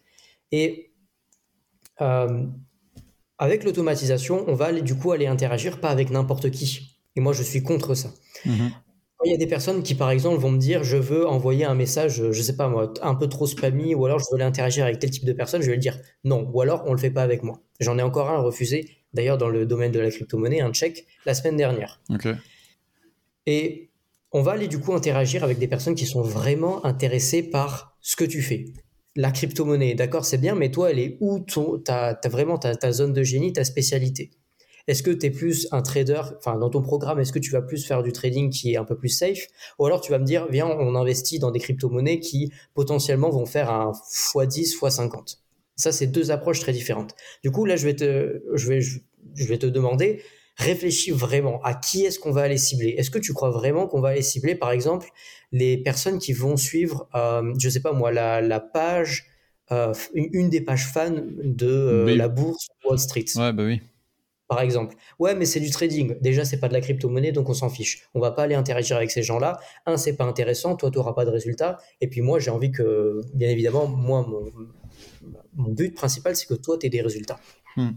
[0.53, 0.93] Et
[1.99, 2.45] euh,
[3.37, 6.97] avec l'automatisation, on va aller, du coup aller interagir pas avec n'importe qui.
[7.15, 8.13] Et moi, je suis contre ça.
[8.45, 8.71] Mhm.
[9.25, 11.75] Il y a des personnes qui, par exemple, vont me dire je veux envoyer un
[11.75, 14.83] message, je sais pas moi, un peu trop spammy, ou alors je veux aller interagir
[14.83, 17.09] avec tel type de personne, je vais lui dire non, ou alors on le fait
[17.09, 17.61] pas avec moi.
[17.79, 21.33] J'en ai encore un refusé, d'ailleurs dans le domaine de la crypto-monnaie, un check la
[21.33, 22.01] semaine dernière.
[23.45, 23.91] Et
[24.33, 28.17] on va aller du coup interagir avec des personnes qui sont vraiment intéressées par ce
[28.17, 28.65] que tu fais
[29.15, 33.13] la crypto-monnaie, d'accord, c'est bien, mais toi, elle est où Tu as, vraiment ta, zone
[33.13, 34.31] de génie, ta spécialité?
[34.87, 37.61] Est-ce que tu es plus un trader, enfin, dans ton programme, est-ce que tu vas
[37.61, 39.47] plus faire du trading qui est un peu plus safe?
[39.79, 43.45] Ou alors tu vas me dire, viens, on investit dans des crypto-monnaies qui potentiellement vont
[43.45, 45.37] faire un x10, x50.
[45.75, 47.15] Ça, c'est deux approches très différentes.
[47.43, 50.21] Du coup, là, je vais te, je vais, je vais te demander,
[50.55, 52.89] réfléchis vraiment à qui est-ce qu'on va aller cibler.
[52.97, 55.09] Est-ce que tu crois vraiment qu'on va aller cibler, par exemple,
[55.51, 59.25] les personnes qui vont suivre, euh, je sais pas moi, la, page,
[59.71, 63.25] euh, une, des pages fans de euh, la bourse Wall Street?
[63.35, 63.81] Ouais, bah oui.
[64.47, 64.95] Par exemple.
[65.17, 66.15] Ouais, mais c'est du trading.
[66.21, 68.07] Déjà, c'est pas de la crypto-monnaie, donc on s'en fiche.
[68.13, 69.59] On va pas aller interagir avec ces gens-là.
[69.87, 70.75] Un, c'est pas intéressant.
[70.75, 71.79] Toi, tu n'auras pas de résultat.
[72.01, 74.51] Et puis moi, j'ai envie que, bien évidemment, moi, mon,
[75.55, 77.39] mon but principal, c'est que toi, tu aies des résultats.
[77.77, 77.91] Hmm.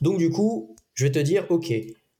[0.00, 1.72] Donc, du coup, je vais te dire, OK,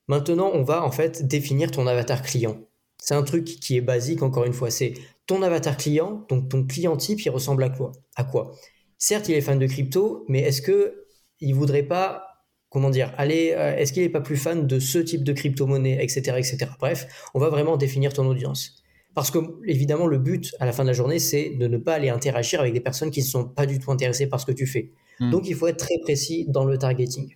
[0.08, 2.60] maintenant, on va en fait définir ton avatar client.
[2.98, 4.70] C'est un truc qui est basique, encore une fois.
[4.70, 4.94] C'est
[5.26, 8.52] ton avatar client, donc ton client type, il ressemble à quoi À quoi?
[8.98, 11.06] Certes, il est fan de crypto, mais est-ce que
[11.40, 12.24] il voudrait pas,
[12.70, 15.98] comment dire, aller, euh, est-ce qu'il n'est pas plus fan de ce type de crypto-monnaie,
[16.00, 16.58] etc., etc.
[16.78, 18.82] Bref, on va vraiment définir ton audience.
[19.14, 21.94] Parce que, évidemment, le but à la fin de la journée, c'est de ne pas
[21.94, 24.52] aller interagir avec des personnes qui ne sont pas du tout intéressées par ce que
[24.52, 24.92] tu fais.
[25.20, 25.30] Hmm.
[25.30, 27.34] Donc, il faut être très précis dans le targeting.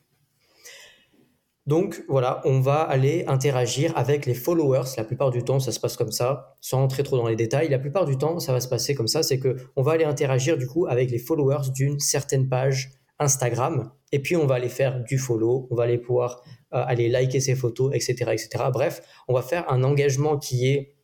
[1.66, 4.84] Donc voilà, on va aller interagir avec les followers.
[4.96, 7.68] La plupart du temps, ça se passe comme ça, sans entrer trop dans les détails.
[7.68, 10.04] La plupart du temps, ça va se passer comme ça, c'est que on va aller
[10.04, 14.68] interagir du coup avec les followers d'une certaine page Instagram, et puis on va aller
[14.68, 16.42] faire du follow, on va aller pouvoir
[16.74, 18.64] euh, aller liker ses photos, etc., etc.
[18.72, 20.96] Bref, on va faire un engagement qui est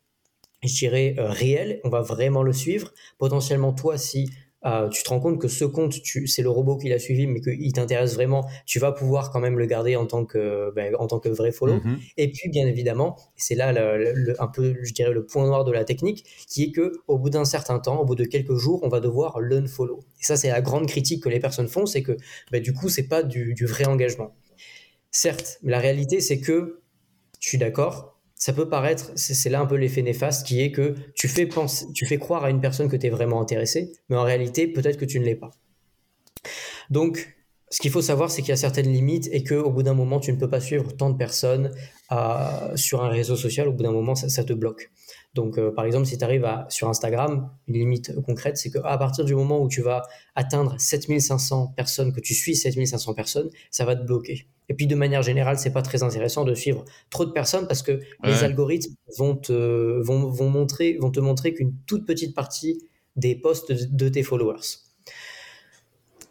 [0.65, 2.93] je dirais, euh, réel, on va vraiment le suivre.
[3.19, 4.31] Potentiellement, toi, si
[4.65, 5.95] euh, tu te rends compte que ce compte,
[6.27, 9.59] c'est le robot qui l'a suivi, mais qu'il t'intéresse vraiment, tu vas pouvoir quand même
[9.59, 11.77] le garder en tant que, ben, en tant que vrai follow.
[11.77, 11.99] Mm-hmm.
[12.17, 15.73] Et puis, bien évidemment, c'est là le, un peu, je dirais, le point noir de
[15.73, 18.81] la technique, qui est que au bout d'un certain temps, au bout de quelques jours,
[18.83, 20.01] on va devoir l'unfollow.
[20.21, 22.17] Et ça, c'est la grande critique que les personnes font, c'est que
[22.51, 24.35] ben, du coup, c'est pas du, du vrai engagement.
[25.11, 26.81] Certes, mais la réalité, c'est que,
[27.41, 28.12] je suis d'accord,
[28.43, 31.87] ça peut paraître, c'est là un peu l'effet néfaste qui est que tu fais, penser,
[31.95, 34.97] tu fais croire à une personne que tu es vraiment intéressé, mais en réalité, peut-être
[34.97, 35.53] que tu ne l'es pas.
[36.91, 37.37] Donc,
[37.71, 40.19] ce qu'il faut savoir, c'est qu'il y a certaines limites et qu'au bout d'un moment,
[40.19, 41.71] tu ne peux pas suivre tant de personnes
[42.11, 43.69] euh, sur un réseau social.
[43.69, 44.91] Au bout d'un moment, ça, te bloque.
[45.35, 49.25] Donc, euh, par exemple, si tu arrives sur Instagram, une limite concrète, c'est qu'à partir
[49.25, 50.03] du moment où tu vas
[50.35, 54.49] atteindre 7500 personnes, que tu suis 7500 personnes, ça va te bloquer.
[54.69, 57.83] Et puis de manière générale, c'est pas très intéressant de suivre trop de personnes parce
[57.83, 62.83] que les algorithmes vont te, vont, vont, montrer, vont te montrer qu'une toute petite partie
[63.17, 64.79] des posts de, tes followers.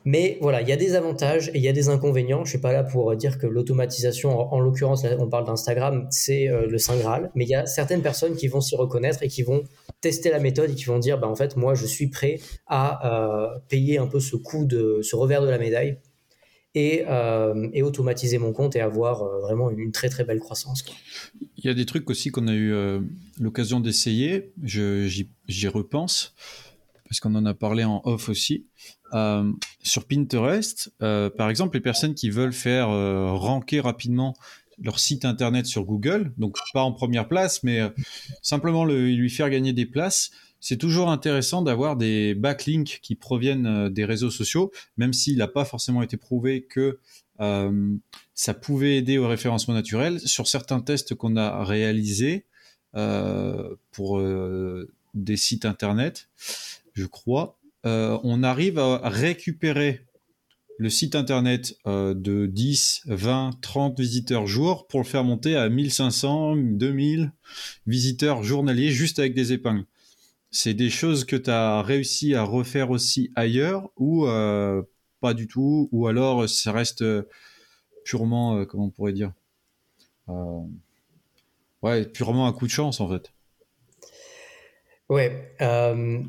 [0.04, 2.44] Mais voilà, il y a des avantages et il y a des inconvénients.
[2.44, 6.66] Je suis pas là pour dire que l'automatisation, en, l'occurrence, on parle d'Instagram, c'est euh,
[6.66, 7.30] le saint graal.
[7.36, 9.64] Mais il y a certaines personnes qui vont s'y reconnaître et qui vont
[10.00, 13.46] tester la méthode et qui vont dire, bah, en fait, moi, je suis prêt à
[13.46, 16.00] euh, payer un peu ce coup de, ce revers de la médaille
[16.78, 20.86] euh, et, automatiser mon compte et avoir euh, vraiment une très très belle croissance.
[21.58, 23.02] Il y a des trucs aussi qu'on a eu euh,
[23.42, 26.34] l'occasion d'essayer, j'y repense,
[27.04, 28.68] parce qu'on en a parlé en off aussi.
[29.84, 34.34] sur Pinterest, par exemple, les personnes qui veulent faire ranker rapidement
[34.82, 37.82] leur site internet sur Google, donc pas en première place, mais
[38.42, 43.66] simplement le, lui faire gagner des places, c'est toujours intéressant d'avoir des backlinks qui proviennent
[43.66, 47.00] euh, des réseaux sociaux, même s'il n'a pas forcément été prouvé que
[47.42, 47.96] euh,
[48.36, 50.20] ça pouvait aider au référencement naturel.
[50.20, 52.46] Sur certains tests qu'on a réalisés
[52.96, 54.22] euh, pour
[55.14, 56.30] des sites internet,
[56.94, 60.06] je crois, on arrive à récupérer
[60.78, 66.56] le site internet de 10, 20, 30 visiteurs jour pour le faire monter à 1500,
[66.58, 67.32] 2000
[67.88, 69.86] visiteurs journaliers juste avec des épingles
[70.52, 74.84] c'est des choses que tu as réussi à refaire aussi ailleurs ou euh,
[75.22, 77.28] pas du tout ou alors ça reste euh,
[78.04, 79.32] purement euh, comment on pourrait dire
[81.82, 83.34] ouais purement un coup de chance en fait
[85.10, 86.24] ouais on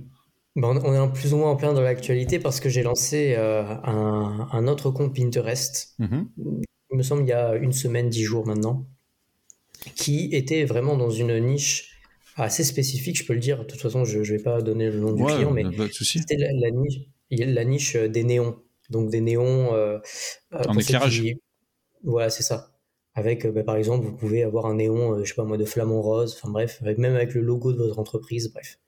[0.57, 5.15] est plus ou moins en plein dans l'actualité parce que j'ai lancé un, autre compte
[5.15, 6.27] Pinterest mm-hmm.
[6.91, 8.87] il me semble il y a une semaine dix jours maintenant
[9.97, 11.92] qui était vraiment dans une niche
[12.37, 13.59] assez spécifique, je peux le dire.
[13.59, 16.71] De toute façon, je ne vais pas donner le nom du client, mais c'était la,
[16.71, 18.57] niche, la niche euh, des néons.
[18.90, 19.75] Donc des néons.
[19.75, 19.99] Euh,
[20.53, 21.23] euh en éclairage.
[22.05, 22.71] Voilà, c'est ça.
[23.14, 26.01] Avec, bah, par exemple, vous pouvez avoir un néon, je sais pas moi, de flamant
[26.01, 28.79] rose, enfin bref, même avec le logo de votre entreprise, bref.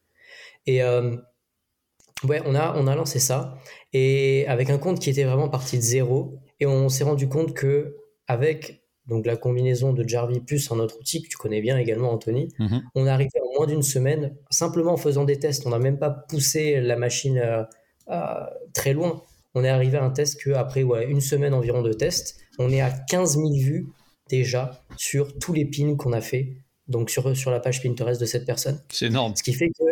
[0.66, 3.58] Et ouais, on a, on a lancé ça,
[3.92, 7.52] et avec un compte qui était vraiment parti de zéro, et on s'est rendu compte
[7.52, 11.78] que avec donc la combinaison de Jarvis plus un autre outil que tu connais bien
[11.78, 12.48] également, Anthony.
[12.58, 12.82] Mhm.
[12.94, 15.66] On est arrivé en moins d'une semaine, simplement en faisant des tests.
[15.66, 17.64] On n'a même pas poussé la machine euh,
[18.10, 19.22] euh, très loin.
[19.54, 22.80] On est arrivé à un test qu'après ouais, une semaine environ de tests, on est
[22.80, 23.88] à 15 000 vues
[24.28, 26.56] déjà sur tous les pins qu'on a fait,
[26.88, 28.80] donc sur, sur la page Pinterest de cette personne.
[28.88, 29.36] C'est énorme.
[29.36, 29.84] Ce qui fait que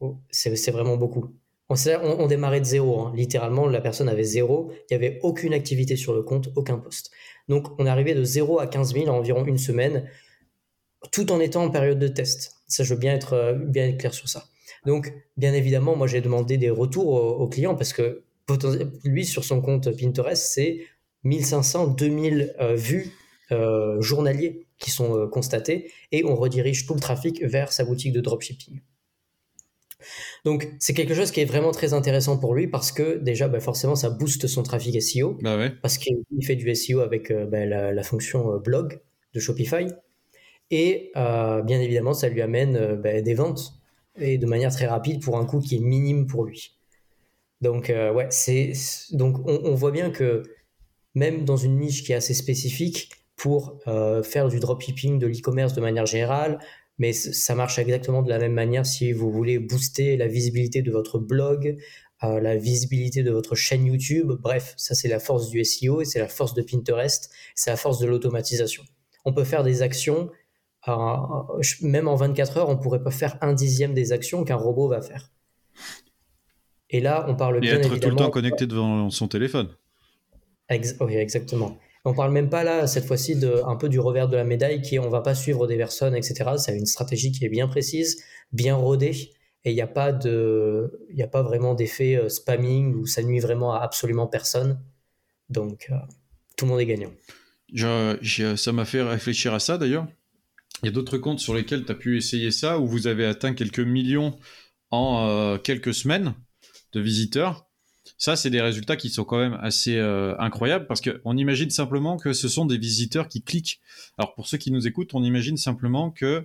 [0.00, 1.32] oh, c'est vraiment beaucoup.
[1.70, 3.12] On, démarrait de zéro, hein.
[3.14, 7.10] littéralement, la personne avait zéro, il n'y avait aucune activité sur le compte, aucun poste.
[7.48, 10.08] Donc on arrivé de 0 à 15 000 en environ une semaine,
[11.12, 12.62] tout en étant en période de test.
[12.66, 14.46] Ça, je veux bien être, euh, bien clair sur ça.
[14.86, 18.24] Donc, bien évidemment, moi, j'ai demandé des retours aux, clients parce que
[19.04, 20.80] lui, sur son compte Pinterest, c'est
[21.24, 23.12] 1500, 2000 euh, vues
[23.52, 28.20] euh, journaliers qui sont constatés et on redirige tout le trafic vers sa boutique de
[28.20, 28.80] dropshipping.
[30.44, 33.60] Donc, c'est quelque chose qui est vraiment très intéressant pour lui parce que déjà, bah,
[33.60, 35.38] forcément, ça booste son trafic SEO.
[35.42, 39.00] Bah parce qu'il fait du SEO avec euh, bah, la, fonction euh, blog
[39.34, 39.86] de Shopify.
[40.70, 43.74] Et euh, bien évidemment, ça lui amène des ventes
[44.20, 46.76] et de manière très rapide pour un coût qui est minime pour lui.
[47.60, 48.72] Donc, ouais, c'est
[49.12, 50.42] donc on, voit bien que
[51.14, 53.80] même dans une niche qui est assez spécifique pour
[54.22, 56.58] faire du dropshipping, de l'e-commerce de manière générale,
[56.98, 60.90] mais ça marche exactement de la même manière si vous voulez booster la visibilité de
[60.90, 61.76] votre blog,
[62.24, 64.32] euh, la visibilité de votre chaîne YouTube.
[64.40, 67.76] Bref, ça c'est la force du SEO et c'est la force de Pinterest, c'est la
[67.76, 68.82] force de l'automatisation.
[69.24, 70.30] On peut faire des actions,
[70.88, 70.92] euh,
[71.82, 75.00] même en 24 heures, on pourrait pas faire un dixième des actions qu'un robot va
[75.00, 75.30] faire.
[76.90, 79.68] Et là, on parle et bien être tout le temps connecté devant son téléphone.
[80.70, 81.78] oui, exactement.
[82.04, 84.82] On parle même pas là, cette fois-ci, de, un peu du revers de la médaille
[84.82, 86.50] qui est on va pas suivre des personnes, etc.
[86.56, 89.32] C'est une stratégie qui est bien précise, bien rodée,
[89.64, 93.74] et il n'y a pas a pas vraiment d'effet euh, spamming où ça nuit vraiment
[93.74, 94.80] à absolument personne.
[95.50, 95.96] Donc, euh,
[96.56, 97.12] tout le monde est gagnant.
[97.74, 100.06] ça m'a fait réfléchir à ça d'ailleurs.
[100.82, 103.26] Il y a d'autres comptes sur lesquels tu as pu essayer ça, où vous avez
[103.26, 104.38] atteint quelques millions
[104.90, 106.34] en euh, quelques semaines
[106.92, 107.67] de visiteurs.
[108.18, 112.16] Ça, c'est des résultats qui sont quand même assez euh, incroyables parce qu'on imagine simplement
[112.16, 113.80] que ce sont des visiteurs qui cliquent.
[114.18, 116.44] Alors pour ceux qui nous écoutent, on imagine simplement que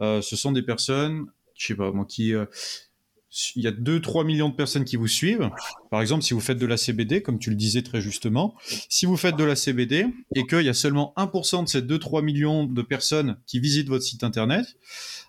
[0.00, 2.46] euh, ce sont des personnes, je sais pas moi, qui euh,
[3.54, 5.48] il y a 2-3 millions de personnes qui vous suivent.
[5.90, 8.54] Par exemple, si vous faites de la CBD, comme tu le disais très justement,
[8.90, 12.22] si vous faites de la CBD et qu'il y a seulement 1% de ces 2-3
[12.22, 14.66] millions de personnes qui visitent votre site internet,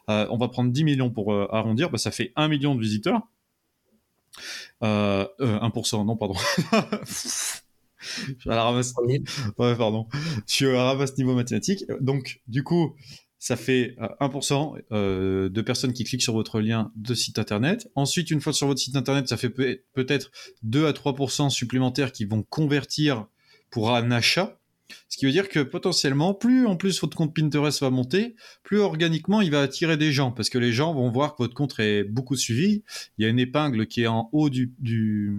[0.09, 3.21] on va prendre 10 millions pour arrondir, bah, ça fait 1 million de visiteurs.
[4.83, 6.35] Euh, 1%, euh, non, pardon.
[7.05, 7.13] je
[8.39, 8.93] suis à la ramasse.
[9.57, 10.07] Ouais, pardon.
[10.47, 11.85] Je suis à la ramasse niveau mathématique.
[12.01, 12.95] Donc, du coup,
[13.43, 17.89] ça fait 1% euh, euh, de personnes qui cliquent sur votre lien de site internet.
[17.93, 22.23] Ensuite, une fois sur votre site internet, ça fait peut-être 2 à 3% supplémentaires qui
[22.23, 23.27] vont convertir
[23.69, 24.61] pour un achat.
[25.09, 28.79] Ce qui veut dire que potentiellement, plus en plus votre compte Pinterest va monter, plus
[28.79, 31.79] organiquement il va attirer des gens parce que les gens vont voir que votre compte
[31.79, 32.83] est beaucoup suivi.
[33.17, 35.33] Il y a une épingle qui est en haut de,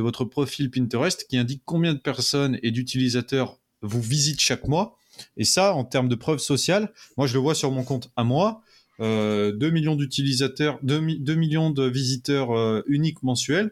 [0.00, 4.96] votre profil Pinterest qui indique combien de personnes et d'utilisateurs vous visitent chaque mois.
[5.36, 8.24] Et ça, en termes de preuve sociale, moi je le vois sur mon compte à
[8.24, 8.62] moi.
[9.00, 13.70] 2 euh, millions d'utilisateurs, 2, millions de visiteurs euh, uniques mensuels,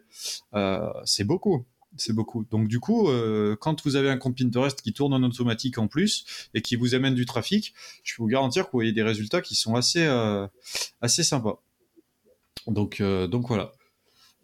[0.55, 1.67] euh, c'est beaucoup
[1.99, 2.45] c'est beaucoup.
[2.51, 5.87] Donc du coup, euh, quand vous avez un compte Pinterest qui tourne en automatique en
[5.87, 9.03] plus et qui vous amène du trafic, je peux vous garantir que vous voyez des
[9.03, 10.47] résultats qui sont assez, euh,
[11.01, 11.63] assez sympas.
[12.67, 13.73] Donc, euh, donc voilà.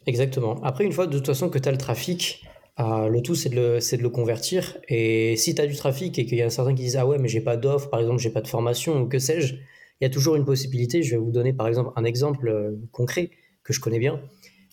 [0.06, 0.62] Exactement.
[0.62, 2.44] Après, une fois de toute façon que tu as le trafic,
[2.78, 4.78] le tout c'est de, le, convertir.
[4.88, 7.18] Et si tu as du trafic et qu'il y a certains qui disent Ah ouais,
[7.18, 10.06] mais j'ai pas d'offre, par exemple, j'ai pas de formation ou que sais-je, il y
[10.06, 11.02] a toujours une possibilité.
[11.02, 13.30] Je vais vous donner par exemple un exemple concret
[13.62, 14.20] que je connais bien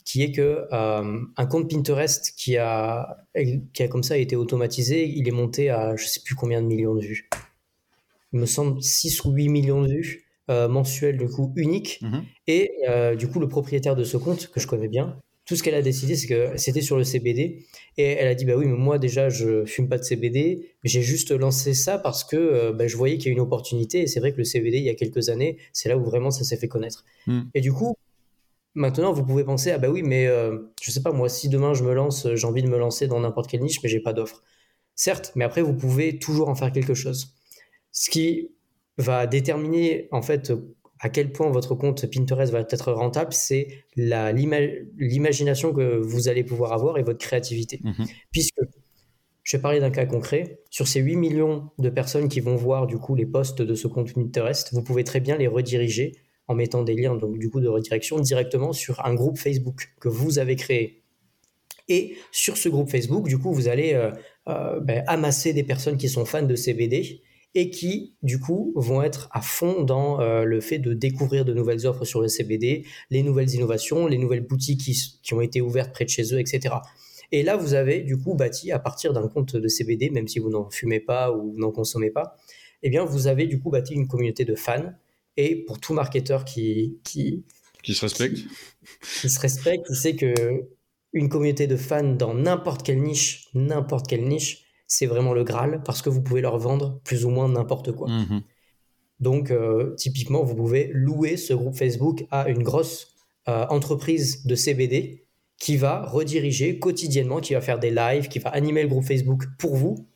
[0.05, 3.17] qui est que euh, un compte Pinterest qui a,
[3.73, 6.67] qui a comme ça été automatisé, il est monté à je sais plus combien de
[6.67, 7.29] millions de vues.
[8.33, 11.99] Il me semble 6 ou 8 millions de vues euh, mensuelles, du coup, uniques.
[12.01, 12.23] Mhm.
[12.47, 15.63] Et euh, du coup, le propriétaire de ce compte, que je connais bien, tout ce
[15.63, 17.65] qu'elle a décidé, c'est que c'était sur le CBD.
[17.97, 20.69] Et elle a dit, bah oui, mais moi déjà, je fume pas de CBD.
[20.83, 24.01] J'ai juste lancé ça parce que bah, je voyais qu'il y a une opportunité.
[24.01, 26.31] Et c'est vrai que le CBD, il y a quelques années, c'est là où vraiment
[26.31, 27.05] ça s'est fait connaître.
[27.27, 27.49] Mhm.
[27.53, 27.95] Et du coup,
[28.73, 31.73] Maintenant, vous pouvez penser, ah bah oui, mais euh, je sais pas, moi, si demain
[31.73, 34.13] je me lance, j'ai envie de me lancer dans n'importe quelle niche, mais j'ai pas
[34.13, 34.41] d'offre.
[34.95, 37.36] Certes, mais après, vous pouvez toujours en faire quelque chose.
[37.91, 38.51] Ce qui
[38.97, 40.53] va déterminer, en fait,
[40.99, 46.73] à quel point votre compte Pinterest va être rentable, c'est l'imagination que vous allez pouvoir
[46.73, 47.81] avoir et votre créativité.
[47.84, 48.05] Mhm.
[48.31, 48.62] Puisque,
[49.43, 52.86] je vais parler d'un cas concret, sur ces 8 millions de personnes qui vont voir,
[52.86, 56.13] du coup, les posts de ce compte Pinterest, vous pouvez très bien les rediriger
[56.47, 60.10] en mettant des liens donc du coup de redirection directement sur un groupe Facebook que
[60.10, 61.01] vous avez créé.
[61.88, 64.12] Et sur ce groupe Facebook, du coup, vous allez euh,
[64.47, 67.21] euh, ben, amasser des personnes qui sont fans de CBD
[67.54, 71.54] et qui, du coup, vont être à fond dans euh, le fait de découvrir de
[71.54, 75.60] nouvelles offres sur le CBD, les nouvelles innovations, les nouvelles boutiques qui, qui ont été
[75.60, 76.75] ouvertes près de chez eux, etc.
[77.34, 80.39] Et là, vous avez du coup bâti à partir d'un compte de CBD, même si
[80.39, 82.38] vous n'en fumez pas ou n'en consommez pas,
[82.84, 84.93] eh bien, vous avez du coup bâti une communauté de fans
[85.38, 87.46] et pour tout marketeur qui, qui,
[87.84, 88.38] qui se respecte,
[89.22, 90.65] qui, se respecte, il sait que
[91.13, 95.82] une communauté de fans dans n'importe quelle niche, n'importe quelle niche, c'est vraiment le Graal
[95.84, 98.10] parce que vous pouvez leur vendre plus ou moins n'importe quoi.
[98.10, 98.41] Mhm.
[99.20, 103.13] Donc, euh, typiquement, vous pouvez louer ce groupe Facebook à une grosse
[103.48, 105.26] euh, entreprise de CBD
[105.58, 109.44] qui va rediriger quotidiennement, qui va faire des lives, qui va animer le groupe Facebook
[109.60, 110.08] pour vous,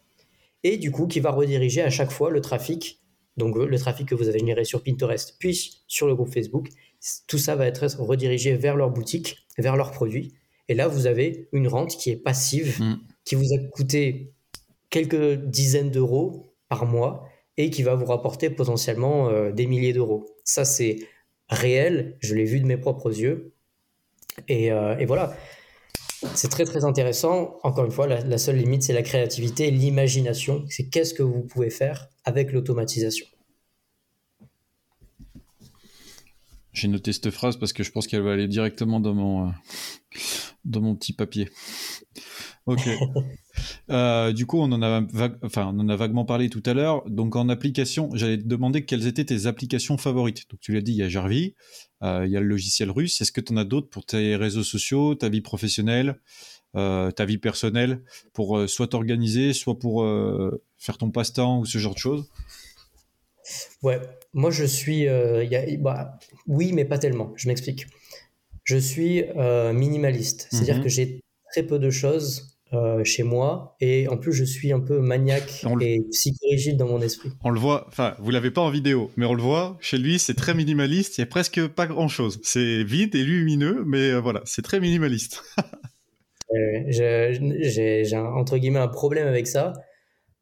[0.63, 3.04] et du coup, qui va rediriger à chaque fois le trafic
[3.37, 6.69] donc le trafic que vous avez généré sur Pinterest, puis sur le groupe Facebook,
[7.27, 10.33] tout ça va être redirigé vers leur boutique, vers leurs produits.
[10.67, 12.99] Et là, vous avez une rente qui est passive, mm.
[13.25, 14.33] qui vous a coûté
[14.89, 17.27] quelques dizaines d'euros par mois
[17.57, 20.25] et qui va vous rapporter potentiellement euh, des milliers d'euros.
[20.43, 20.99] Ça, c'est
[21.49, 23.53] réel, je l'ai vu de mes propres yeux.
[24.47, 25.35] Et, euh, voilà,
[26.33, 27.59] c'est très très intéressant.
[27.63, 30.65] Encore une fois, la seule limite, c'est la créativité, l'imagination.
[30.69, 33.25] C'est qu'est-ce que vous pouvez faire avec l'automatisation.
[36.75, 39.51] J'ai noté cette phrase parce que je pense qu'elle va aller directement dans mon, euh,
[40.65, 41.49] dans mon petit papier.
[42.65, 42.89] Ok.
[43.89, 45.01] Euh, du coup, on en, a
[45.43, 47.07] enfin, on en a vaguement parlé tout à l'heure.
[47.07, 50.49] Donc, en application, j'allais te demander quelles étaient tes applications favorites.
[50.49, 51.55] Donc, tu l'as dit, il y a Jarvis,
[52.01, 53.21] il y a le logiciel russe.
[53.21, 56.19] Est-ce que tu en as d'autres pour tes réseaux sociaux, ta vie professionnelle,
[56.75, 58.01] ta vie personnelle,
[58.33, 60.05] pour soit t'organiser, soit pour
[60.77, 62.29] faire ton passe-temps ou ce genre de choses?
[63.83, 63.99] Ouais,
[64.33, 65.07] moi je suis.
[65.07, 65.45] Euh,
[65.79, 66.17] bah,
[66.47, 67.33] oui, mais pas tellement.
[67.35, 67.87] Je m'explique.
[68.63, 70.47] Je suis euh, minimaliste.
[70.49, 70.83] C'est-à-dire mhm.
[70.83, 71.21] que j'ai
[71.51, 75.63] très peu de choses euh, chez moi et en plus je suis un peu maniaque
[75.81, 77.29] et psychorigide dans mon esprit.
[77.43, 80.17] On le voit, enfin, vous l'avez pas en vidéo, mais on le voit chez lui,
[80.17, 81.17] c'est très minimaliste.
[81.17, 82.39] Il y a presque pas grand-chose.
[82.43, 85.43] C'est vide et lumineux, mais voilà, c'est très minimaliste.
[86.87, 89.73] j'ai entre guillemets un problème avec ça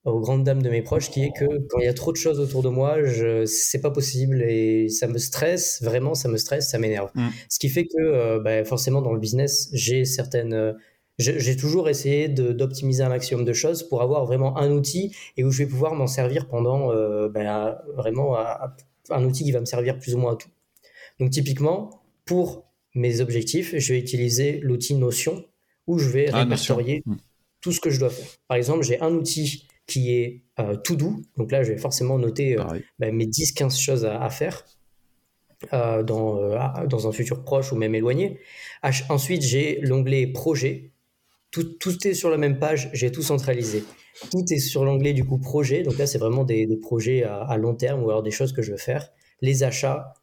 [0.06, 2.18] aux grandes dames de mes proches, qui est que quand il y a trop de
[2.18, 6.38] choses autour de moi, je, c'est pas possible et ça me stresse, vraiment, ça me
[6.38, 7.10] stresse, ça m'énerve.
[7.16, 7.30] Mm.
[7.50, 10.74] Ce qui fait que, euh, bah, forcément, dans le business, j'ai certaines, euh,
[11.20, 15.52] j'ai toujours essayé d'optimiser un maximum de choses pour avoir vraiment un outil et où
[15.52, 18.36] je vais pouvoir m'en servir pendant, euh, bah, vraiment,
[19.10, 20.50] un outil qui va me servir plus ou moins à tout.
[21.20, 25.46] Donc, typiquement, pour mes objectifs, je vais utiliser l'outil Notion
[25.88, 27.16] où je vais ah, répertorier mm.
[27.62, 28.28] tout ce que je dois faire.
[28.48, 31.22] Par exemple, j'ai un outil qui est euh, tout doux.
[31.38, 32.64] Donc là, je vais forcément noter euh,
[33.00, 34.66] bah, mes 10-15 choses à, faire
[35.74, 38.40] euh, dans, dans un futur proche ou même éloigné.
[39.10, 40.92] ensuite, j'ai l'onglet projet.
[41.52, 43.84] Tout, tout, est sur la même page, j'ai tout centralisé.
[44.32, 45.84] Tout est sur l'onglet du coup projet.
[45.84, 48.54] Donc là, c'est vraiment des, des projets à, à, long terme ou alors des choses
[48.54, 49.10] que je veux faire.
[49.42, 50.16] Les achats,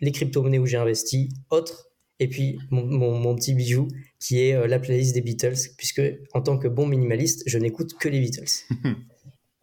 [0.00, 1.89] les crypto-monnaies où j'ai investi, autres.
[2.20, 3.88] Et puis mon, mon, mon petit bijou,
[4.20, 6.02] qui est euh, la playlist des Beatles, puisque
[6.34, 8.64] en tant que bon minimaliste, je n'écoute que les Beatles.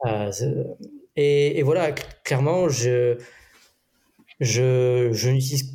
[0.06, 0.32] Euh,
[1.16, 3.18] et, voilà, clairement, je,
[4.40, 5.74] je, je n'utilise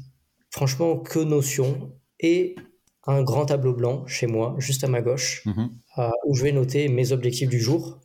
[0.48, 2.54] franchement que Notion et
[3.04, 5.70] un grand tableau blanc chez moi, juste à ma gauche, mhm.
[5.98, 7.98] euh, où je vais noter mes objectifs du jour,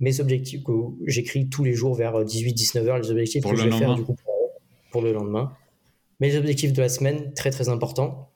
[0.00, 0.72] mes objectifs que
[1.06, 4.16] j'écris tous les jours vers 18-19 heures, les objectifs que je vais faire du coup
[4.90, 5.52] pour le lendemain.
[6.20, 8.32] Mes objectifs de la semaine, très très important.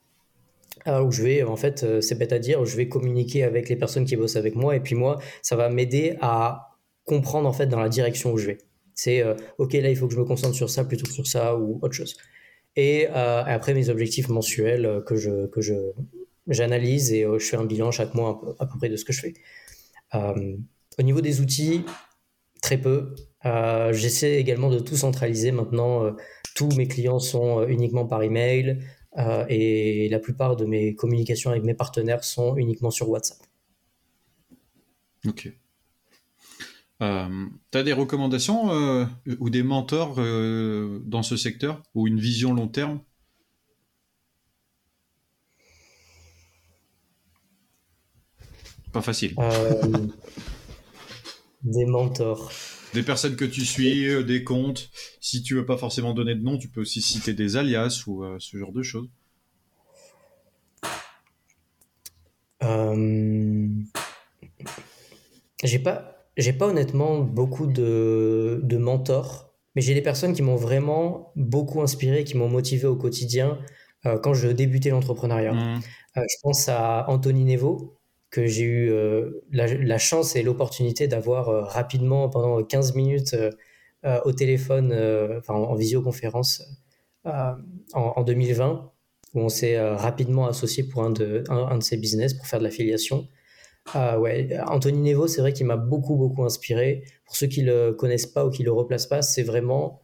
[0.87, 3.69] Euh, où je vais, en fait, euh, c'est bête à dire, je vais communiquer avec
[3.69, 7.53] les personnes qui bossent avec moi, et puis moi, ça va m'aider à comprendre en
[7.53, 8.57] fait dans la direction où je vais.
[8.93, 11.27] C'est euh, ok, là, il faut que je me concentre sur ça plutôt que sur
[11.27, 12.17] ça ou autre chose.
[12.75, 15.75] Et après, mes objectifs mensuels que je que je
[16.47, 19.21] j'analyse et je fais un bilan chaque mois à peu, près de ce que je
[19.21, 19.33] fais.
[20.15, 21.85] au niveau des outils,
[22.63, 23.13] très peu.
[23.91, 26.15] J'essaie également de tout centraliser maintenant.
[26.55, 28.79] tous mes clients sont uniquement par email.
[29.17, 33.37] Euh, et la plupart de mes communications avec mes partenaires sont uniquement sur WhatsApp.
[35.27, 35.51] Ok.
[37.01, 39.05] Euh, tu as des recommandations euh,
[39.39, 43.01] ou des mentors dans ce secteur ou une vision long terme?
[48.91, 49.35] Pas facile.
[51.63, 52.51] Des mentors.
[52.93, 54.89] Des personnes que tu suis, euh, des comptes.
[55.19, 58.23] Si tu veux pas forcément donner de nom, tu peux aussi citer des alias ou
[58.23, 59.09] euh, ce genre de choses.
[62.63, 63.67] Euh...
[65.63, 70.57] J'ai pas, j'ai pas honnêtement beaucoup de, de mentors, mais j'ai des personnes qui m'ont
[70.57, 73.57] vraiment beaucoup inspiré, qui m'ont motivé au quotidien
[74.05, 75.53] euh, quand je débutais l'entrepreneuriat.
[75.53, 75.81] Mmh.
[76.15, 77.97] je pense à Anthony Nevo,
[78.33, 83.35] que j'ai eu euh, la, chance et l'opportunité d'avoir euh, rapidement pendant 15 minutes
[84.05, 84.91] euh, au téléphone,
[85.47, 86.63] en, visioconférence
[87.23, 88.91] en, 2020,
[89.35, 92.65] où on s'est rapidement associé pour un de, un, de ses business pour faire de
[92.65, 93.29] l'affiliation.
[93.95, 97.05] ouais, Anthony Nevo, c'est vrai qu'il m'a beaucoup, beaucoup inspiré.
[97.25, 100.01] Pour ceux qui le connaissent pas ou qui le replacent pas, c'est vraiment,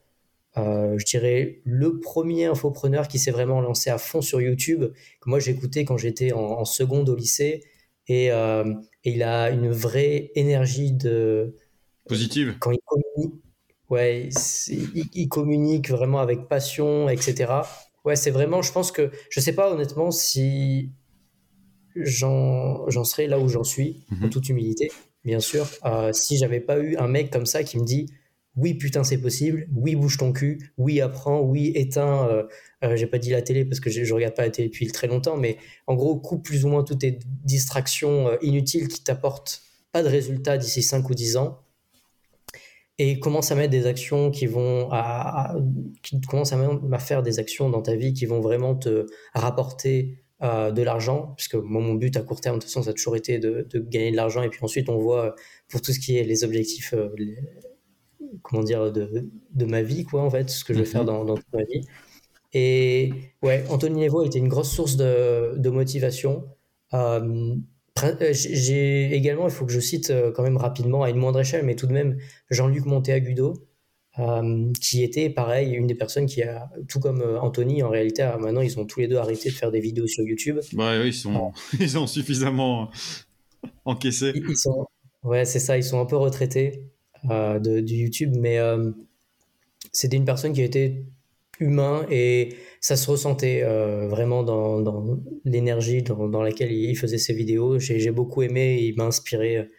[0.55, 4.86] je dirais, le premier infopreneur qui s'est vraiment lancé à fond sur YouTube,
[5.19, 7.63] que moi j'écoutais quand j'étais en, seconde au lycée
[8.12, 11.55] euh, et, il a une vraie énergie de
[12.07, 13.41] positive quand il communique.
[13.89, 14.30] Ouais,
[15.14, 17.51] il, communique vraiment avec passion, etc.
[18.05, 20.91] Ouais, c'est vraiment, je pense que, je sais pas honnêtement si
[21.95, 24.30] j'en serais là où j'en suis, en mhm.
[24.30, 24.91] toute humilité,
[25.26, 28.05] bien sûr, euh, si j'avais pas eu un mec comme ça qui me dit
[28.60, 32.43] oui putain c'est possible, oui bouge ton cul, oui apprends, oui éteins, euh,
[32.84, 35.07] euh, j'ai pas dit la télé parce que je, regarde pas la télé depuis très
[35.07, 35.57] longtemps, mais
[35.88, 40.10] en gros coupe plus ou moins toutes tes distractions euh, inutiles qui t'apportent pas de
[40.10, 41.60] résultats d'ici 5 ou 10 ans
[42.97, 45.55] et commence à mettre des actions qui vont à,
[46.28, 51.34] commence à, faire des actions dans ta vie qui vont vraiment te rapporter de l'argent,
[51.36, 53.68] puisque moi, mon but à court terme, de toute façon, ça a toujours été de,
[53.74, 55.36] gagner de l'argent, et puis ensuite, on voit
[55.70, 56.93] pour tout ce qui est les objectifs,
[58.41, 61.07] comment dire, de, de, ma vie, quoi, en fait, ce que je vais faire mhm.
[61.07, 61.82] dans, dans toute ma vie.
[62.53, 63.11] Et
[63.43, 66.45] ouais, Anthony Nevo était une grosse source de, de motivation.
[66.93, 67.55] Euh,
[68.32, 71.75] j'ai également, il faut que je cite quand même rapidement à une moindre échelle, mais
[71.75, 72.17] tout de même
[72.49, 73.53] Jean-Luc Monteagudo,
[74.19, 78.61] euh, qui était pareil, une des personnes qui a, tout comme Anthony, en réalité, maintenant
[78.61, 80.59] ils ont tous les deux arrêté de faire des vidéos sur YouTube.
[80.73, 82.89] Oui, ils, sont, ils ont suffisamment
[83.86, 84.32] encaissé.
[84.36, 84.88] Ils, sont,
[85.23, 86.84] ouais, c'est ça, ils sont un peu retraités
[87.30, 88.91] euh, de, du YouTube, mais euh,
[89.91, 91.03] c'était une personne qui était
[91.59, 97.17] humain et ça se ressentait euh, vraiment dans, dans l'énergie dans, dans, laquelle il faisait
[97.17, 97.78] ses vidéos.
[97.78, 99.70] J'ai beaucoup aimé, il m'a inspiré.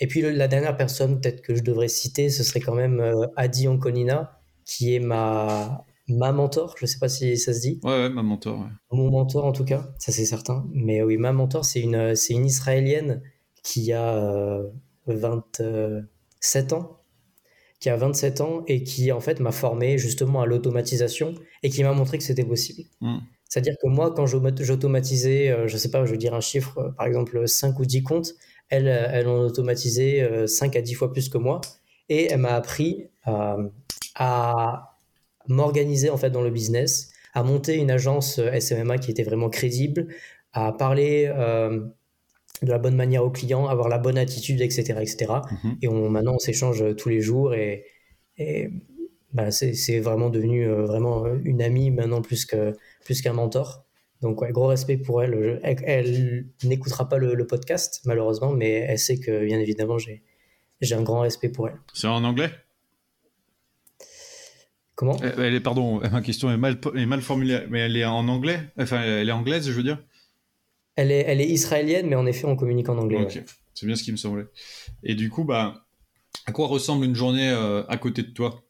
[0.00, 3.02] et puis la dernière personne peut-être que je devrais citer, ce serait quand même
[3.36, 7.80] Adi Onkonina, qui est ma, ma mentor, je sais pas si ça se dit.
[7.82, 8.68] Ouais, ouais ma mentor.
[8.92, 10.66] Mon mentor en tout cas, ça c'est certain.
[10.74, 13.22] Mais oui, ma mentor, c'est une, c'est une Israélienne
[13.62, 14.60] qui a
[15.06, 15.62] 20,
[16.40, 16.98] 7 ans,
[17.80, 21.84] qui a 27 ans et qui en fait m'a formé justement à l'automatisation et qui
[21.84, 22.88] m'a montré que c'était possible.
[23.00, 23.18] Hmm.
[23.48, 26.90] C'est-à-dire que moi, quand j'automatisais, euh, je sais pas, je veux dire un chiffre, euh,
[26.90, 28.34] par exemple 5 ou 10 comptes,
[28.68, 31.60] elle, euh, elle en automatisait 5 à 10 fois plus que moi
[32.08, 33.08] et elle m'a appris
[34.14, 34.96] à
[35.46, 40.08] m'organiser en fait dans le business, à monter une agence SMMA qui était vraiment crédible,
[40.52, 41.30] à parler
[42.62, 44.98] de la bonne manière au client, avoir la bonne attitude, etc.
[45.00, 45.32] etc.
[45.50, 45.76] Mhm.
[45.82, 47.84] Et on, maintenant, on s'échange tous les jours et,
[48.36, 48.70] et
[49.32, 52.72] bah, c'est vraiment devenu euh, vraiment une amie maintenant plus qu'un
[53.04, 53.84] plus qu'un mentor.
[54.20, 55.60] Donc, ouais, gros respect pour elle.
[55.62, 60.22] elle, n'écoutera pas le, podcast, malheureusement, mais elle sait que, bien évidemment, j'ai
[60.90, 61.78] un grand respect pour elle.
[61.94, 62.50] C'est en anglais?
[64.96, 65.16] Comment?
[65.22, 68.58] Elle est, Pardon, ma question est mal, est mal formulée, mais elle est en anglais?
[68.76, 70.02] Enfin, elle est anglaise, je veux dire?
[70.98, 73.22] Elle est, elle est israélienne, mais en effet, on communique en anglais.
[73.22, 73.40] Ok,
[73.72, 74.46] c'est bien ce qui me semblait.
[75.04, 75.86] Et du coup, bah,
[76.44, 78.64] à quoi ressemble une journée euh, à côté de toi?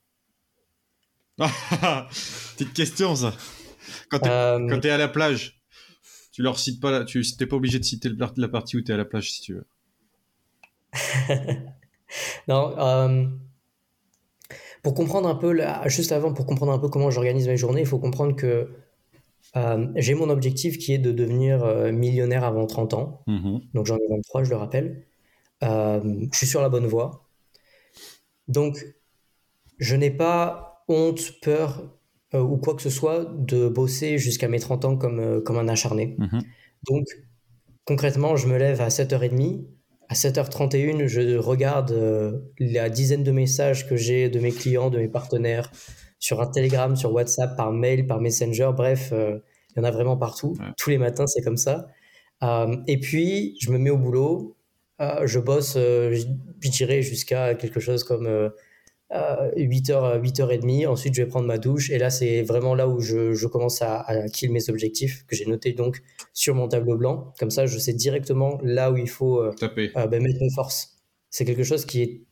[1.38, 3.34] Petite question, ça.
[4.10, 5.62] Quand tu es, euh, à la plage,
[6.30, 8.94] tu leur cites pas, tu n'es pas obligé de citer la partie où tu es
[8.94, 9.66] à la plage si tu veux.
[12.46, 13.26] non, euh,
[14.82, 17.86] pour comprendre un peu, juste avant, pour comprendre un peu comment j'organise mes journées, il
[17.86, 18.68] faut comprendre que
[19.56, 23.22] euh, j'ai mon objectif qui est de devenir euh, millionnaire avant 30 ans.
[23.26, 23.60] Mhm.
[23.74, 25.06] Donc j'en ai 23, je le rappelle.
[25.64, 26.00] Euh,
[26.32, 27.28] je suis sur la bonne voie.
[28.46, 28.84] Donc
[29.78, 31.94] je n'ai pas honte, peur
[32.34, 36.14] ou quoi que ce soit de bosser jusqu'à mes 30 ans comme, comme un acharné.
[36.18, 36.42] Mhm.
[36.88, 37.06] Donc
[37.84, 39.64] concrètement, je me lève à 7h30.
[40.10, 45.08] À 7h31, je regarde la dizaine de messages que j'ai de mes clients, de mes
[45.08, 45.70] partenaires,
[46.18, 49.38] sur un Telegram, sur WhatsApp, par mail, par Messenger, bref, euh,
[49.70, 50.56] il y en a vraiment partout.
[50.76, 51.86] Tous les matins, c'est comme ça.
[52.42, 54.56] Euh, et puis, je me mets au boulot,
[55.00, 56.26] euh, je bosse, je
[56.70, 58.50] dirais, jusqu'à quelque chose comme
[59.10, 60.86] 8h, 8h30.
[60.88, 61.90] Ensuite, je vais prendre ma douche.
[61.90, 65.36] Et là, c'est vraiment là où je, je commence à, à kill mes objectifs, que
[65.36, 66.02] j'ai notés donc
[66.32, 67.32] sur mon tableau blanc.
[67.38, 70.96] Comme ça, je sais directement là où il faut ben, mettre mes forces.
[71.30, 72.27] C'est quelque chose qui est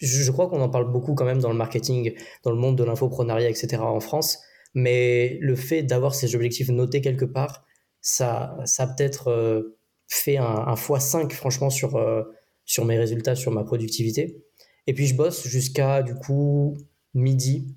[0.00, 2.14] je, crois qu'on en parle beaucoup quand même dans le marketing,
[2.44, 3.78] dans le monde de l'infoprenariat, etc.
[3.78, 4.40] en France.
[4.74, 7.64] Mais le fait d'avoir ces objectifs notés quelque part,
[8.00, 12.22] ça, ça peut-être euh, fait un, x5 franchement sur, euh,
[12.64, 14.42] sur mes résultats, sur ma productivité.
[14.86, 16.76] Et puis je bosse jusqu'à du coup
[17.14, 17.76] midi.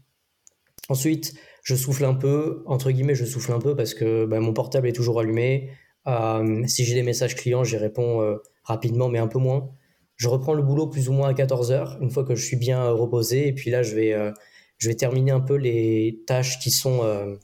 [0.89, 1.33] Ensuite,
[1.63, 4.87] je souffle un peu, entre guillemets, je souffle un peu parce que bah, mon portable
[4.87, 5.71] est toujours allumé.
[6.07, 9.69] Euh, si j'ai des messages clients, j'y réponds rapidement, mais un peu moins
[10.15, 12.55] je reprends le boulot plus ou moins à 14 heures, une fois que je suis
[12.55, 13.47] bien euh, reposé.
[13.47, 14.31] Et puis là, je vais, euh,
[14.77, 17.35] je vais terminer un peu les tâches qui sont, euh,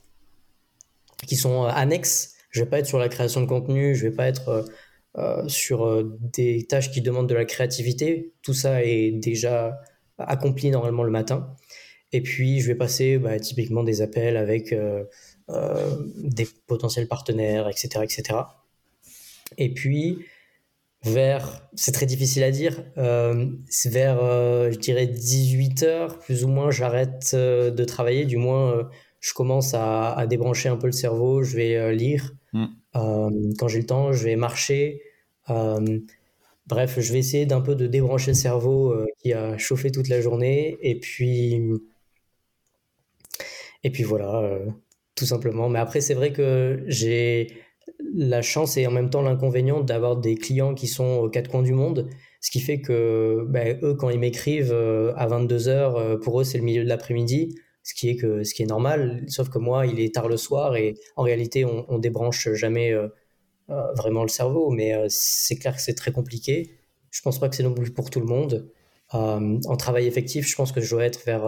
[1.28, 2.36] qui sont annexes.
[2.50, 4.66] Je vais pas être sur la création de contenu, je vais pas être
[5.48, 8.34] sur des tâches qui demandent de la créativité.
[8.42, 9.80] Tout ça est déjà
[10.18, 11.56] accompli normalement le matin.
[12.12, 14.76] Et puis, je vais passer bah, typiquement des appels avec
[15.48, 18.40] des potentiels partenaires, etc., etc.
[19.58, 20.26] Et puis,
[21.04, 23.48] vers, c'est très difficile à dire, euh,
[23.86, 28.90] vers, euh, je dirais, 18 heures, plus ou moins, j'arrête euh, de travailler, du moins,
[29.20, 32.66] je commence à, à, débrancher un peu le cerveau, je vais lire, mm.
[33.58, 35.02] quand j'ai le temps, je vais marcher,
[36.68, 40.22] bref, je vais essayer d'un peu de débrancher le cerveau qui a chauffé toute la
[40.22, 41.62] journée, et puis,
[43.84, 44.60] et puis voilà,
[45.16, 45.70] tout simplement.
[45.70, 47.48] Mais après, c'est vrai que j'ai
[48.14, 51.64] la chance et en même temps l'inconvénient d'avoir des clients qui sont aux quatre coins
[51.64, 52.10] du monde,
[52.42, 56.44] ce qui fait que ben, eux, quand ils m'écrivent euh, à 22h, euh, pour eux,
[56.44, 59.60] c'est le milieu de l'après-midi, ce qui est que ce qui est normal, sauf que
[59.60, 63.08] moi, il est tard le soir et en réalité, on, on débranche jamais euh,
[63.96, 66.78] vraiment le cerveau, mais c'est clair que c'est très compliqué.
[67.10, 68.72] Je pense pas que c'est non plus pour tout le monde.
[69.12, 71.46] en travail effectif, je pense que je dois être vers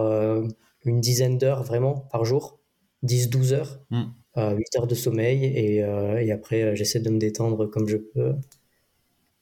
[0.84, 2.60] une dizaine d'heures vraiment par jour
[3.04, 4.04] 10-12 heures, Mm.
[4.36, 8.34] 8 heures de sommeil, et, euh, après, euh, j'essaie de me détendre comme je peux.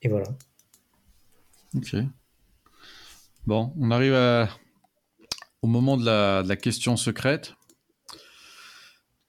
[0.03, 0.28] Et voilà.
[1.74, 1.97] Ok.
[3.47, 4.14] Bon, on arrive
[5.62, 7.55] au moment de la, de la question secrète.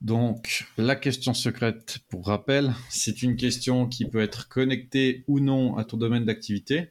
[0.01, 5.77] Donc, la question secrète, pour rappel, c'est une question qui peut être connectée ou non
[5.77, 6.89] à ton domaine d'activité.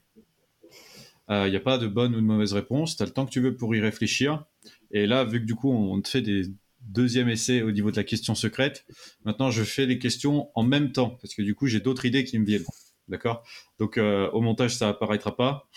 [1.29, 2.97] Il n'y a pas de bonne ou de mauvaise réponse.
[2.97, 4.45] Tu as le temps que tu veux pour y réfléchir.
[4.91, 6.45] Et là, vu que du coup, on te fait des
[6.87, 8.85] deuxièmes essais au niveau de la question secrète,
[9.25, 11.19] maintenant, je fais les questions en même temps.
[11.23, 12.65] Parce que du coup, j'ai d'autres idées qui me viennent.
[13.09, 13.45] D'accord?
[13.79, 15.69] Donc, euh, au montage, ça apparaîtra pas.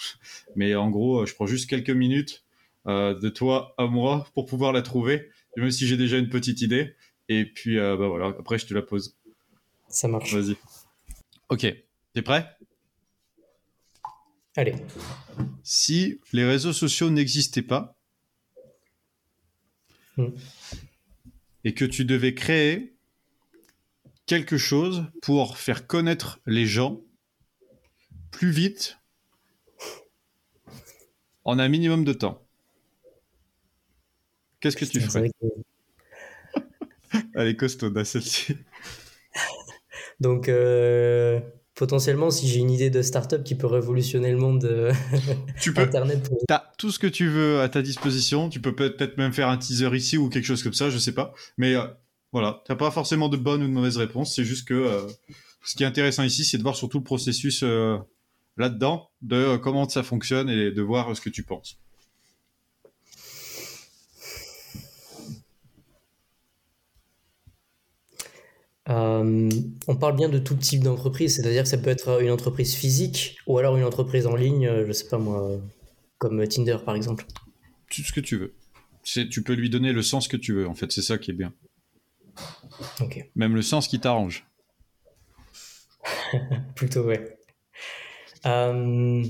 [0.56, 2.45] Mais en gros, euh, je prends juste quelques minutes
[2.88, 6.62] euh, de toi à moi pour pouvoir la trouver, même si j'ai déjà une petite
[6.62, 6.95] idée.
[7.30, 9.18] Et puis, euh, bah voilà, après, je te la pose.
[9.89, 10.34] Ça marche.
[10.34, 10.56] Vas-y.
[11.49, 11.66] Ok,
[12.14, 12.47] t'es prêt?
[14.56, 14.76] Allez.
[15.64, 17.95] Si les réseaux sociaux n'existaient pas
[20.18, 20.30] Hmm.
[21.66, 22.93] Et que tu devais créer
[24.28, 27.01] quelque chose pour faire connaître les gens
[28.32, 28.97] plus vite
[31.43, 32.41] en un minimum de temps,
[34.59, 38.57] qu'est-ce que tu ferais que- Elle est costaud, celle-ci.
[40.20, 41.39] Donc, euh,
[41.76, 44.91] potentiellement, si j'ai une idée de start-up qui peut révolutionner le monde euh,
[45.59, 48.49] Tu peux, Internet, pour- T'as tout ce que tu veux à ta disposition.
[48.49, 51.13] Tu peux peut-être même faire un teaser ici ou quelque chose comme ça, je sais
[51.13, 51.34] pas.
[51.57, 51.86] Mais euh,
[52.32, 54.36] voilà, t'as pas forcément de bonne ou de mauvaise réponse.
[54.36, 55.07] C'est juste que euh,
[55.63, 57.97] ce qui est intéressant ici, c'est de voir surtout le processus euh,
[58.57, 61.78] là-dedans, de comment ça fonctionne et de voir ce que tu penses.
[68.90, 69.50] Euh,
[69.88, 73.38] on parle bien de tout type d'entreprise, c'est-à-dire que ça peut être une entreprise physique
[73.48, 75.60] ou alors une entreprise en ligne, euh, je sais pas moi,
[76.20, 77.26] comme Tinder par exemple.
[77.90, 78.54] Tout ce que tu veux.
[79.04, 80.68] C'est, tu peux lui donner le sens que tu veux.
[80.68, 81.54] En fait, c'est ça qui est bien.
[83.00, 84.46] Ok, Même le sens qui t'arrange.
[86.76, 87.38] plutôt ouais.
[88.46, 89.24] Euh,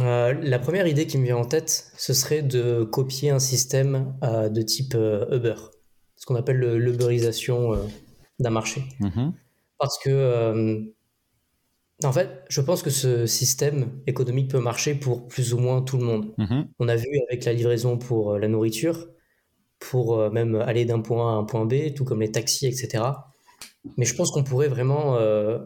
[0.00, 4.16] euh, la première idée qui me vient en tête, ce serait de copier un système
[4.22, 5.54] de type Uber,
[6.20, 7.78] ce qu'on appelle le- l'Uberisation euh,
[8.38, 8.84] d'un marché.
[9.00, 9.32] Mhm.
[9.78, 10.82] Parce que, euh,
[12.04, 15.96] en fait, je pense que ce système économique peut marcher pour plus ou moins tout
[15.98, 16.32] le monde.
[16.38, 16.68] Mhm.
[16.78, 19.08] On a vu avec la livraison pour euh, la nourriture,
[19.80, 23.30] pour même aller d'un point A à un point B, tout comme les taxis, etc.
[23.96, 25.58] Mais je pense qu'on pourrait vraiment euh,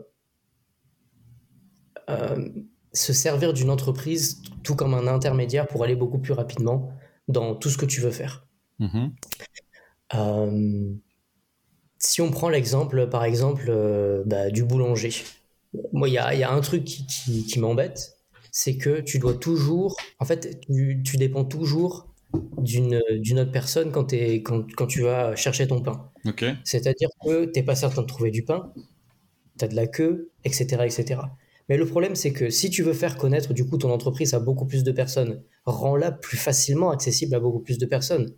[2.10, 2.48] euh,
[2.92, 6.92] se servir d'une entreprise tout comme un intermédiaire pour aller beaucoup plus rapidement
[7.26, 8.46] dans tout ce que tu veux faire.
[8.78, 9.12] Mhm.
[10.14, 10.94] Euh,
[11.98, 15.10] si on prend l'exemple, par exemple, euh, bah, du boulanger.
[15.92, 18.16] Moi, il y a, il y a un truc qui, qui- qui m'embête,
[18.52, 22.08] c'est que tu dois toujours, en fait, tu, tu dépends toujours
[22.58, 22.96] d'une
[23.38, 26.10] autre personne quand, t'es- quand, quand tu vas chercher ton pain.
[26.64, 28.72] C'est-à-dire que tu n'es pas certain de trouver du pain,
[29.58, 31.36] tu as de la queue, etc., etc.
[31.68, 34.40] Mais le problème, c'est que si tu veux faire connaître du coup ton entreprise à
[34.40, 38.34] beaucoup plus de personnes, rends-la plus facilement accessible à beaucoup plus de personnes.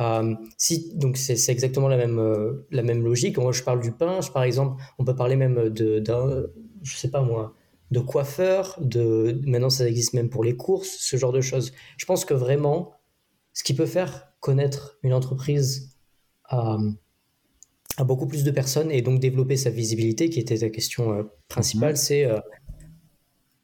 [0.00, 3.38] Euh, si, donc c'est exactement la même, euh, la même logique.
[3.38, 6.44] Moi, je parle du pain, je- par exemple, on peut parler même de, d'un,
[6.82, 7.54] je sais pas moi,
[7.90, 11.72] de coiffeur, de, maintenant ça existe même pour les courses, ce genre de choses.
[11.96, 12.92] Je pense que vraiment,
[13.54, 15.96] ce qui peut faire connaître une entreprise
[16.44, 16.78] à,
[17.96, 21.22] à beaucoup plus de personnes et donc développer sa visibilité, qui était ta question euh,
[21.48, 21.96] principale, Mhm.
[21.96, 22.38] c'est euh,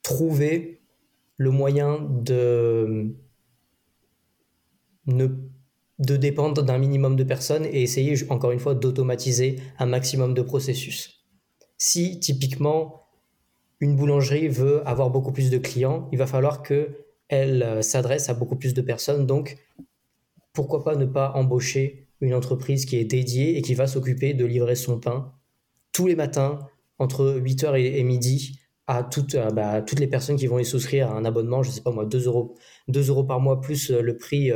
[0.03, 0.83] trouver
[1.37, 3.15] le moyen de
[5.07, 5.27] ne
[6.01, 10.43] de dépendre d'un minimum de personnes et essayer encore une fois d'automatiser un maximum de
[10.43, 11.25] processus.
[11.77, 13.07] Si typiquement
[13.81, 18.29] une boulangerie veut avoir beaucoup plus de clients, il va falloir que elle euh, s'adresse
[18.29, 19.27] à beaucoup plus de personnes.
[19.27, 19.57] Donc,
[20.53, 24.45] pourquoi pas ne pas embaucher une entreprise qui est dédiée et qui va s'occuper de
[24.45, 25.33] livrer son pain
[25.93, 26.59] tous les matins
[26.99, 30.65] entre 8h et, midi à toutes, euh, bah, à toutes les personnes qui vont y
[30.65, 32.57] souscrire à un abonnement, je sais pas moi, 2 euros,
[32.89, 34.51] 2 euros par mois plus euh, le prix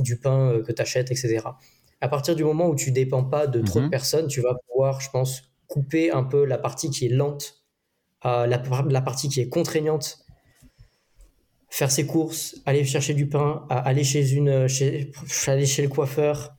[0.00, 1.58] du pain euh, que tu achètes, etc.
[2.00, 3.90] À partir du moment où tu dépends pas de trop de Mhm.
[3.90, 7.64] personnes, tu vas pouvoir, je pense, couper un peu la partie qui est lente,
[8.24, 10.18] euh, la, par- la partie qui est contraignante,
[11.70, 15.12] faire ses courses, aller chercher du pain, aller chez une, chez,
[15.46, 16.56] aller chez le coiffeur,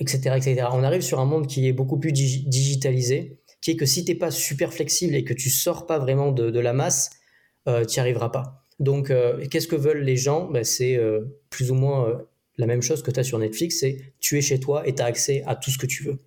[0.00, 0.68] etc., etc.
[0.72, 4.04] On arrive sur un monde qui est beaucoup plus digi- digitalisé, qui est que si
[4.04, 7.10] t'es pas super flexible et que tu sors pas vraiment de, de la masse,
[7.68, 8.64] euh, tu n'y arriveras pas.
[8.78, 10.50] Donc, euh, qu'est-ce que veulent les gens?
[10.50, 12.16] Ben, C'est euh, plus ou moins euh,
[12.58, 15.02] la même chose que tu as sur Netflix, c'est tu es chez toi et tu
[15.02, 16.18] as accès à tout ce que tu veux.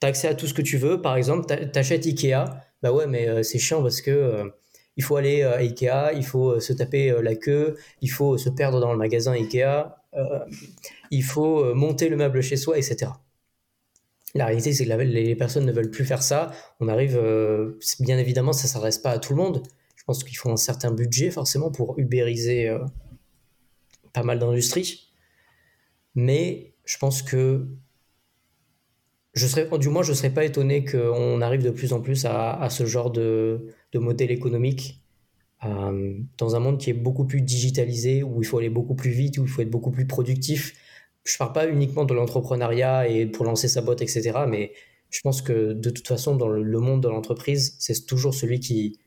[0.00, 1.00] Tu as accès à tout ce que tu veux.
[1.00, 2.44] Par exemple, tu achètes Ikea.
[2.82, 4.44] Bah ouais, mais c'est chiant parce que
[4.96, 8.80] il faut aller à Ikea, il faut se taper la queue, il faut se perdre
[8.80, 9.96] dans le magasin Ikea.
[11.10, 13.10] il faut monter le meuble chez soi, etc.
[14.34, 16.52] La réalité, c'est que les personnes ne veulent plus faire ça.
[16.80, 17.20] On arrive,
[18.00, 19.62] bien évidemment, ça ne s'adresse pas à tout le monde.
[20.08, 22.74] Pense qu'il faut un certain budget forcément pour ubériser
[24.14, 25.12] pas mal d'industries.
[26.14, 27.68] Mais je pense que
[29.34, 32.24] je serais, du moins, je ne serais pas étonné qu'on arrive de plus en plus
[32.24, 35.02] à, ce genre de, modèle économique
[35.64, 39.10] euh, dans un monde qui est beaucoup plus digitalisé, où il faut aller beaucoup plus
[39.10, 40.74] vite, où il faut être beaucoup plus productif.
[41.24, 44.32] Je ne parle pas uniquement de l'entrepreneuriat et pour lancer sa boîte, etc.
[44.48, 44.72] Mais
[45.10, 48.98] je pense que de toute façon, dans le monde de l'entreprise, c'est toujours celui qui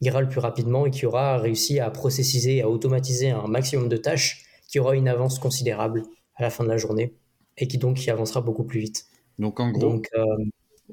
[0.00, 3.96] ira le plus rapidement et qui aura réussi à processiser, à automatiser un maximum de
[3.96, 6.04] tâches, qui aura une avance considérable
[6.36, 7.14] à la fin de la journée
[7.56, 9.06] et qui donc qui avancera beaucoup plus vite.
[9.38, 10.24] Donc en gros, euh,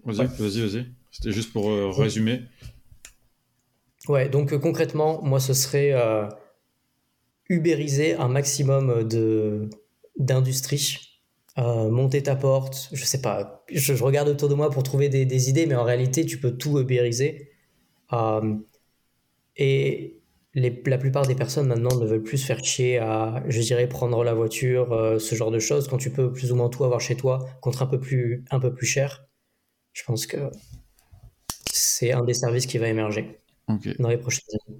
[0.05, 0.85] vas-y, vas-y, vas-y.
[1.11, 2.41] C'était juste pour euh, résumer.
[4.07, 5.93] Ouais, donc euh, concrètement, moi ce serait
[7.49, 9.69] ubériser un maximum de
[10.17, 11.19] d'industrie.
[11.57, 15.49] monter ta porte, je sais pas, je, regarde autour de moi pour trouver des, des,
[15.49, 17.51] idées, mais en réalité, tu peux tout ubériser.
[19.57, 20.21] Et
[20.55, 24.23] la plupart des personnes maintenant ne veulent plus se faire chier à, je dirais, prendre
[24.23, 27.01] la voiture, euh, ce genre de choses, quand tu peux plus ou moins tout avoir
[27.01, 29.25] chez toi contre un peu plus, un peu plus cher.
[29.91, 30.49] Je pense que
[31.71, 33.39] c'est un des services qui va émerger
[33.99, 34.79] dans les prochaines années.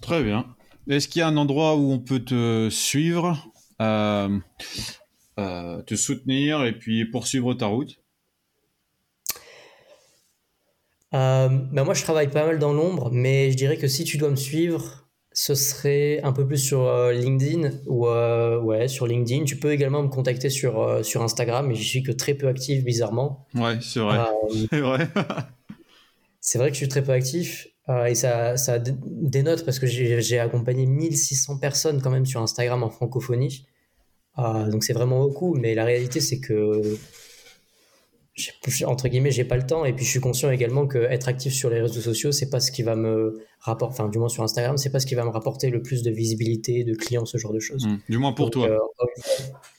[0.00, 0.54] Très bien.
[0.88, 4.38] Est-ce qu'il y a un endroit où on peut te suivre, euh,
[5.38, 8.03] euh, te soutenir et puis poursuivre ta route?
[11.14, 14.18] Euh, ben moi, je travaille pas mal dans l'ombre, mais je dirais que si tu
[14.18, 19.06] dois me suivre, ce serait un peu plus sur euh, LinkedIn ou euh, ouais, sur
[19.06, 19.44] LinkedIn.
[19.44, 22.84] Tu peux également me contacter sur, sur Instagram, mais je suis que très peu actif,
[22.84, 23.46] bizarrement.
[23.54, 24.18] Ouais, c'est vrai.
[24.70, 25.08] c'est vrai.
[26.40, 27.68] c'est vrai que je suis très peu actif.
[28.06, 32.90] et ça, ça dénote parce que j'ai accompagné 1600 personnes quand même sur Instagram en
[32.90, 33.66] francophonie.
[34.36, 36.96] donc c'est vraiment beaucoup, mais la réalité c'est que
[38.86, 39.84] entre guillemets, j'ai pas le temps.
[39.84, 42.60] Et puis, je suis conscient également que être actif sur les réseaux sociaux, c'est pas
[42.60, 45.24] ce qui va me rapporter, enfin, du moins sur Instagram, c'est pas ce qui va
[45.24, 47.86] me rapporter le plus de visibilité, de clients, ce genre de choses.
[47.86, 47.98] Mmh.
[48.08, 48.68] Du moins pour toi.
[48.68, 48.78] Euh,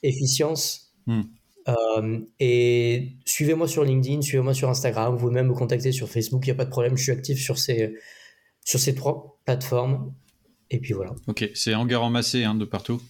[0.04, 0.94] efficience.
[1.06, 1.22] Mmh.
[1.68, 6.46] Euh, et suivez-moi sur LinkedIn, suivez-moi sur Instagram, vous pouvez même me contacter sur Facebook,
[6.46, 7.96] il n'y a pas de problème, je suis actif sur ces,
[8.64, 10.14] sur ces trois plateformes.
[10.70, 11.14] Et puis voilà.
[11.28, 13.02] Ok, c'est Enguerrand Massé hein, de partout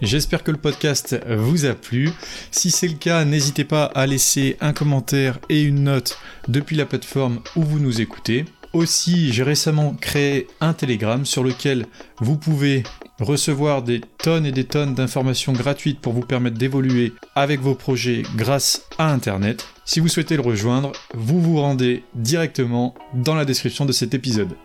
[0.00, 2.10] J'espère que le podcast vous a plu.
[2.50, 6.18] Si c'est le cas, n'hésitez pas à laisser un commentaire et une note
[6.48, 8.44] depuis la plateforme où vous nous écoutez.
[8.72, 11.86] Aussi, j'ai récemment créé un Telegram sur lequel
[12.20, 12.84] vous pouvez
[13.20, 18.22] recevoir des tonnes et des tonnes d'informations gratuites pour vous permettre d'évoluer avec vos projets
[18.34, 19.66] grâce à Internet.
[19.84, 24.56] Si vous souhaitez le rejoindre, vous vous rendez directement dans la description de cet épisode.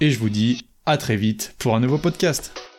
[0.00, 2.69] Et je vous dis à très vite pour un nouveau podcast.